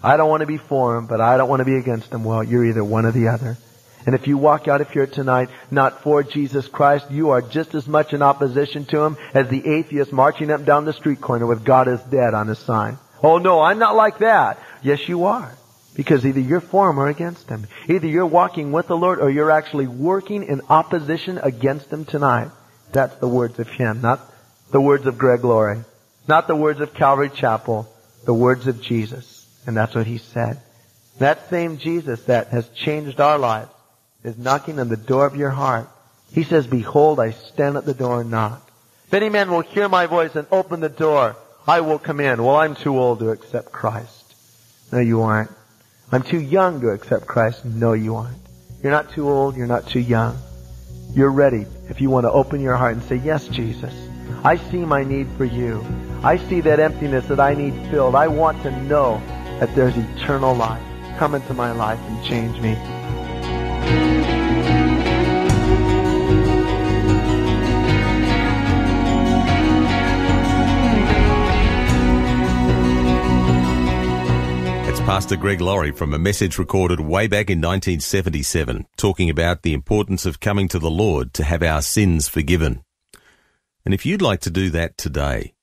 I 0.05 0.19
don't 0.19 0.29
want 0.29 0.43
to 0.43 0.47
be 0.47 0.59
for 0.59 0.97
him, 0.97 1.07
but 1.07 1.23
I 1.23 1.39
don't 1.39 1.49
want 1.49 1.61
to 1.61 1.65
be 1.65 1.77
against 1.77 2.13
him. 2.13 2.25
Well, 2.25 2.45
you're 2.45 2.67
either 2.67 2.85
one 2.85 3.07
or 3.07 3.13
the 3.13 3.29
other. 3.29 3.57
And 4.05 4.15
if 4.15 4.27
you 4.27 4.37
walk 4.37 4.69
out 4.69 4.83
of 4.83 4.91
here 4.91 5.07
tonight 5.07 5.49
not 5.71 6.03
for 6.03 6.23
Jesus 6.23 6.69
Christ, 6.69 7.11
you 7.11 7.31
are 7.31 7.41
just 7.41 7.75
as 7.75 7.87
much 7.87 8.13
in 8.13 8.21
opposition 8.21 8.85
to 8.87 9.01
him 9.01 9.17
as 9.33 9.49
the 9.49 9.67
atheist 9.67 10.13
marching 10.13 10.51
up 10.51 10.67
down 10.67 10.85
the 10.85 10.93
street 10.93 11.23
corner 11.23 11.47
with 11.47 11.65
God 11.65 11.89
is 11.89 12.01
dead 12.03 12.35
on 12.35 12.49
his 12.49 12.59
sign. 12.59 12.99
Oh 13.23 13.39
no, 13.39 13.61
I'm 13.61 13.79
not 13.79 13.97
like 13.97 14.19
that. 14.19 14.59
Yes, 14.83 15.09
you 15.09 15.25
are. 15.25 15.57
Because 15.95 16.27
either 16.27 16.41
you're 16.41 16.61
for 16.61 16.91
him 16.91 17.01
or 17.01 17.09
against 17.09 17.49
him. 17.49 17.67
Either 17.89 18.07
you're 18.07 18.27
walking 18.27 18.73
with 18.73 18.89
the 18.89 18.97
Lord 18.97 19.21
or 19.21 19.31
you're 19.31 19.51
actually 19.51 19.87
working 19.87 20.43
in 20.45 20.61
opposition 20.69 21.39
against 21.39 21.91
him 21.91 22.05
tonight. 22.05 22.51
That's 22.93 23.15
the 23.17 23.29
words 23.29 23.59
of 23.59 23.69
him, 23.69 24.03
not 24.03 24.21
the 24.71 24.83
words 24.83 25.07
of 25.07 25.17
Greg 25.17 25.45
Laurie. 25.45 25.83
Not 26.29 26.47
the 26.47 26.57
words 26.57 26.81
of 26.81 26.93
Calvary 26.93 27.31
Chapel, 27.31 27.89
the 28.27 28.35
words 28.35 28.67
of 28.67 28.83
Jesus. 28.83 29.34
And 29.67 29.77
that's 29.77 29.95
what 29.95 30.07
he 30.07 30.19
said. 30.19 30.61
That 31.19 31.49
same 31.49 31.79
Jesus 31.79 32.23
that 32.25 32.49
has 32.49 32.69
changed 32.71 33.21
our 33.21 33.39
lives 33.39 33.71
is 34.25 34.37
knocking 34.37 34.81
on 34.81 34.89
the 34.89 34.97
door 34.97 35.27
of 35.27 35.37
your 35.37 35.51
heart. 35.51 35.89
He 36.33 36.43
says, 36.43 36.67
Behold, 36.67 37.21
I 37.21 37.31
stand 37.31 37.77
at 37.77 37.85
the 37.85 37.95
door 37.95 38.23
and 38.23 38.31
knock. 38.31 38.69
If 39.07 39.15
any 39.15 39.29
man 39.29 39.51
will 39.51 39.61
hear 39.61 39.89
my 39.89 40.07
voice 40.07 40.35
and 40.35 40.47
open 40.51 40.81
the 40.81 40.89
door, 40.89 41.37
I 41.67 41.81
will 41.81 41.99
come 41.99 42.21
in. 42.21 42.43
Well, 42.43 42.57
I'm 42.57 42.75
too 42.75 42.99
old 42.99 43.21
to 43.21 43.31
accept 43.31 43.71
Christ. 43.71 44.35
No, 44.93 44.99
you 44.99 45.23
aren't. 45.23 45.51
I'm 46.11 46.23
too 46.23 46.41
young 46.41 46.81
to 46.81 46.89
accept 46.89 47.27
Christ. 47.27 47.65
No, 47.65 47.93
you 47.93 48.17
aren't. 48.17 48.39
You're 48.83 48.93
not 48.93 49.13
too 49.13 49.29
old. 49.29 49.57
You're 49.57 49.67
not 49.67 49.87
too 49.87 50.01
young. 50.01 50.37
You're 51.15 51.31
ready 51.31 51.67
if 51.89 52.01
you 52.01 52.11
want 52.11 52.25
to 52.25 52.33
open 52.33 52.61
your 52.61 52.77
heart 52.77 52.95
and 52.95 53.03
say, 53.05 53.17
Yes, 53.17 53.47
Jesus. 53.49 53.95
I 54.43 54.57
see 54.57 54.79
my 54.79 55.05
need 55.05 55.29
for 55.37 55.45
you. 55.45 55.85
I 56.23 56.37
see 56.37 56.61
that 56.63 56.81
emptiness 56.81 57.27
that 57.27 57.41
I 57.41 57.55
need 57.55 57.73
filled. 57.91 58.15
I 58.15 58.29
want 58.29 58.63
to 58.63 58.83
know 58.83 59.23
that 59.65 59.75
there's 59.75 59.97
eternal 59.97 60.55
life. 60.55 60.83
Come 61.17 61.35
into 61.35 61.55
my 61.55 61.73
life 61.73 61.99
and 61.99 62.23
change 62.23 62.61
me. 62.61 62.73
It's 74.87 75.01
Pastor 75.01 75.37
Greg 75.37 75.63
Laurie 75.63 75.93
from 75.93 76.13
a 76.13 76.19
message 76.19 76.59
recorded 76.59 77.01
way 77.01 77.27
back 77.27 77.49
in 77.49 77.59
1977, 77.63 78.87
talking 78.99 79.31
about 79.31 79.63
the 79.63 79.73
importance 79.73 80.27
of 80.27 80.41
coming 80.41 80.69
to 80.69 80.79
the 80.79 80.91
Lord 80.91 81.33
to 81.33 81.43
have 81.43 81.63
our 81.63 81.81
sins 81.81 82.29
forgiven. 82.29 82.85
And 83.87 83.95
if 83.95 84.05
you'd 84.05 84.21
like 84.21 84.41
to 84.41 84.51
do 84.51 84.69
that 84.71 84.99
today, 84.99 85.54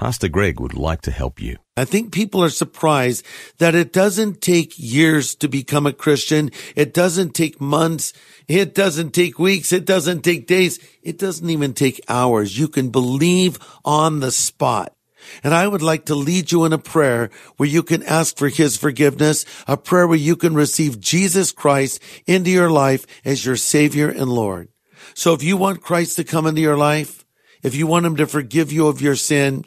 Pastor 0.00 0.28
Greg 0.28 0.58
would 0.60 0.72
like 0.72 1.02
to 1.02 1.10
help 1.10 1.42
you. 1.42 1.58
I 1.76 1.84
think 1.84 2.10
people 2.10 2.42
are 2.42 2.48
surprised 2.48 3.22
that 3.58 3.74
it 3.74 3.92
doesn't 3.92 4.40
take 4.40 4.72
years 4.78 5.34
to 5.34 5.46
become 5.46 5.86
a 5.86 5.92
Christian. 5.92 6.52
It 6.74 6.94
doesn't 6.94 7.34
take 7.34 7.60
months. 7.60 8.14
It 8.48 8.74
doesn't 8.74 9.10
take 9.10 9.38
weeks. 9.38 9.74
It 9.74 9.84
doesn't 9.84 10.22
take 10.22 10.46
days. 10.46 10.78
It 11.02 11.18
doesn't 11.18 11.50
even 11.50 11.74
take 11.74 12.00
hours. 12.08 12.58
You 12.58 12.66
can 12.66 12.88
believe 12.88 13.58
on 13.84 14.20
the 14.20 14.30
spot. 14.30 14.96
And 15.44 15.52
I 15.52 15.68
would 15.68 15.82
like 15.82 16.06
to 16.06 16.14
lead 16.14 16.50
you 16.50 16.64
in 16.64 16.72
a 16.72 16.78
prayer 16.78 17.28
where 17.58 17.68
you 17.68 17.82
can 17.82 18.02
ask 18.04 18.38
for 18.38 18.48
his 18.48 18.78
forgiveness, 18.78 19.44
a 19.68 19.76
prayer 19.76 20.08
where 20.08 20.16
you 20.16 20.34
can 20.34 20.54
receive 20.54 20.98
Jesus 20.98 21.52
Christ 21.52 22.02
into 22.26 22.48
your 22.48 22.70
life 22.70 23.06
as 23.22 23.44
your 23.44 23.56
savior 23.56 24.08
and 24.08 24.30
Lord. 24.30 24.68
So 25.12 25.34
if 25.34 25.42
you 25.42 25.58
want 25.58 25.82
Christ 25.82 26.16
to 26.16 26.24
come 26.24 26.46
into 26.46 26.62
your 26.62 26.78
life, 26.78 27.26
if 27.62 27.74
you 27.74 27.86
want 27.86 28.06
him 28.06 28.16
to 28.16 28.26
forgive 28.26 28.72
you 28.72 28.86
of 28.86 29.02
your 29.02 29.14
sin, 29.14 29.66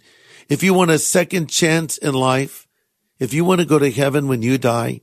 if 0.54 0.62
you 0.62 0.72
want 0.72 0.92
a 0.92 1.00
second 1.00 1.50
chance 1.50 1.98
in 1.98 2.14
life, 2.14 2.68
if 3.18 3.34
you 3.34 3.44
want 3.44 3.60
to 3.60 3.66
go 3.66 3.80
to 3.80 3.90
heaven 3.90 4.28
when 4.28 4.44
you 4.44 4.60
die, 4.60 5.02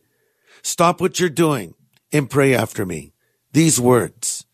stop 0.63 1.01
what 1.01 1.19
you're 1.19 1.29
doing 1.29 1.75
and 2.13 2.31
pray 2.31 2.55
after 2.55 2.87
me. 2.87 3.15
These 3.53 3.81
words, 3.81 4.47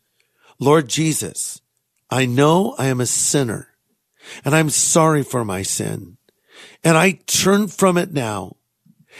Lord 0.57 0.89
Jesus, 0.89 1.61
I 2.09 2.25
know 2.25 2.73
I 2.79 2.87
am 2.87 2.99
a 2.99 3.05
sinner 3.05 3.67
and 4.43 4.55
I'm 4.55 4.71
sorry 4.71 5.21
for 5.21 5.45
my 5.45 5.61
sin 5.61 6.17
and 6.83 6.97
I 6.97 7.19
turn 7.27 7.67
from 7.67 7.99
it 7.99 8.11
now 8.11 8.55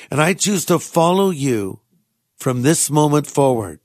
and 0.09 0.19
I 0.19 0.33
choose 0.33 0.65
to 0.65 0.79
follow 0.79 1.29
you 1.29 1.81
from 2.37 2.63
this 2.63 2.89
moment 2.89 3.27
forward 3.27 3.81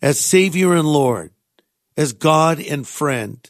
as 0.00 0.18
savior 0.18 0.72
and 0.72 0.88
Lord, 0.88 1.34
as 1.98 2.14
God 2.14 2.60
and 2.60 2.88
friend. 2.88 3.46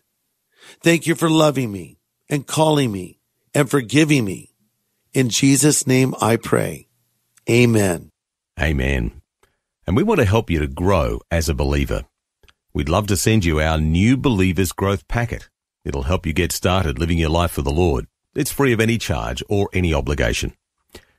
Thank 0.81 1.07
you 1.07 1.15
for 1.15 1.31
loving 1.31 1.71
me 1.71 2.01
and 2.29 2.49
calling 2.49 2.91
me 2.91 3.14
and 3.55 3.71
forgiving 3.71 4.25
me. 4.25 4.51
In 5.13 5.29
Jesus' 5.29 5.87
name 5.87 6.15
I 6.21 6.37
pray. 6.37 6.89
Amen. 7.49 8.11
Amen. 8.61 9.21
And 9.87 9.97
we 9.97 10.03
want 10.03 10.21
to 10.21 10.27
help 10.27 10.51
you 10.51 10.59
to 10.61 10.67
grow 10.67 11.21
as 11.31 11.49
a 11.49 11.55
believer. 11.55 12.05
We'd 12.73 12.89
love 12.89 13.07
to 13.09 13.17
send 13.17 13.45
you 13.45 13.61
our 13.61 13.79
new 13.79 14.17
Believers 14.17 14.73
Growth 14.73 15.07
Packet. 15.07 15.49
It'll 15.85 16.03
help 16.03 16.27
you 16.27 16.33
get 16.33 16.51
started 16.51 16.99
living 16.99 17.19
your 17.19 17.31
life 17.31 17.53
for 17.53 17.63
the 17.63 17.71
Lord. 17.71 18.07
It's 18.35 18.51
free 18.51 18.73
of 18.73 18.81
any 18.81 18.99
charge 18.99 19.43
or 19.49 19.69
any 19.73 19.95
obligation. 19.95 20.55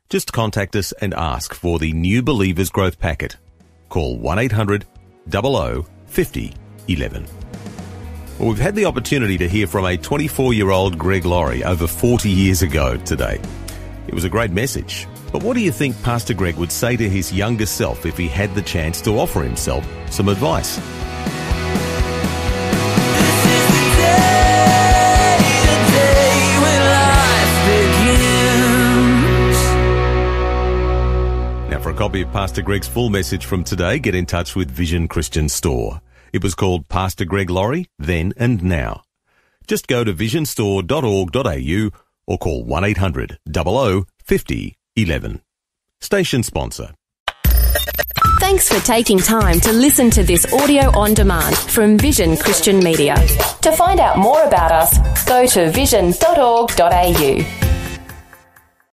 Just 0.09 0.33
contact 0.33 0.75
us 0.75 0.91
and 0.93 1.13
ask 1.13 1.53
for 1.53 1.79
the 1.79 1.93
new 1.93 2.21
Believers 2.21 2.69
Growth 2.69 2.99
Packet. 2.99 3.37
Call 3.89 4.17
1 4.17 4.39
800 4.39 4.85
00 5.29 5.85
50 6.07 6.53
11. 6.87 7.25
Well, 8.39 8.49
we've 8.49 8.59
had 8.59 8.75
the 8.75 8.83
opportunity 8.83 9.37
to 9.37 9.47
hear 9.47 9.65
from 9.65 9.85
a 9.85 9.95
24 9.95 10.53
year 10.53 10.69
old 10.69 10.97
Greg 10.97 11.23
Laurie 11.23 11.63
over 11.63 11.87
40 11.87 12.29
years 12.29 12.61
ago 12.61 12.97
today. 12.97 13.39
It 14.07 14.13
was 14.13 14.25
a 14.25 14.29
great 14.29 14.51
message. 14.51 15.07
But 15.31 15.41
what 15.41 15.53
do 15.53 15.61
you 15.61 15.71
think 15.71 16.01
Pastor 16.03 16.33
Greg 16.33 16.57
would 16.57 16.71
say 16.71 16.97
to 16.97 17.09
his 17.09 17.31
younger 17.31 17.65
self 17.65 18.05
if 18.05 18.17
he 18.17 18.27
had 18.27 18.53
the 18.53 18.61
chance 18.61 18.99
to 19.01 19.17
offer 19.19 19.41
himself 19.41 19.87
some 20.11 20.27
advice? 20.27 20.77
Now, 31.69 31.79
for 31.79 31.89
a 31.89 31.93
copy 31.93 32.21
of 32.21 32.33
Pastor 32.33 32.61
Greg's 32.61 32.87
full 32.87 33.09
message 33.09 33.45
from 33.45 33.63
today, 33.63 33.97
get 33.97 34.13
in 34.13 34.25
touch 34.25 34.57
with 34.57 34.69
Vision 34.69 35.07
Christian 35.07 35.47
Store. 35.47 36.01
It 36.35 36.43
was 36.43 36.53
called 36.53 36.89
Pastor 36.89 37.23
Greg 37.23 37.49
Laurie, 37.49 37.87
Then 37.97 38.33
and 38.35 38.61
Now. 38.61 39.03
Just 39.67 39.87
go 39.87 40.03
to 40.03 40.13
visionstore.org.au 40.13 41.89
or 42.27 42.37
call 42.37 42.65
1 42.65 42.83
800 42.83 43.39
00 43.49 44.05
50 44.21 44.77
11. 44.97 45.41
Station 46.01 46.43
sponsor. 46.43 46.93
Thanks 48.41 48.67
for 48.67 48.85
taking 48.85 49.17
time 49.17 49.61
to 49.61 49.71
listen 49.71 50.09
to 50.09 50.23
this 50.23 50.51
audio 50.51 50.91
on 50.99 51.13
demand 51.13 51.57
from 51.57 51.97
Vision 51.97 52.35
Christian 52.35 52.79
Media. 52.79 53.15
To 53.61 53.71
find 53.71 54.01
out 54.01 54.17
more 54.17 54.43
about 54.43 54.73
us, 54.73 55.23
go 55.23 55.45
to 55.45 55.71
vision.org.au. 55.71 57.64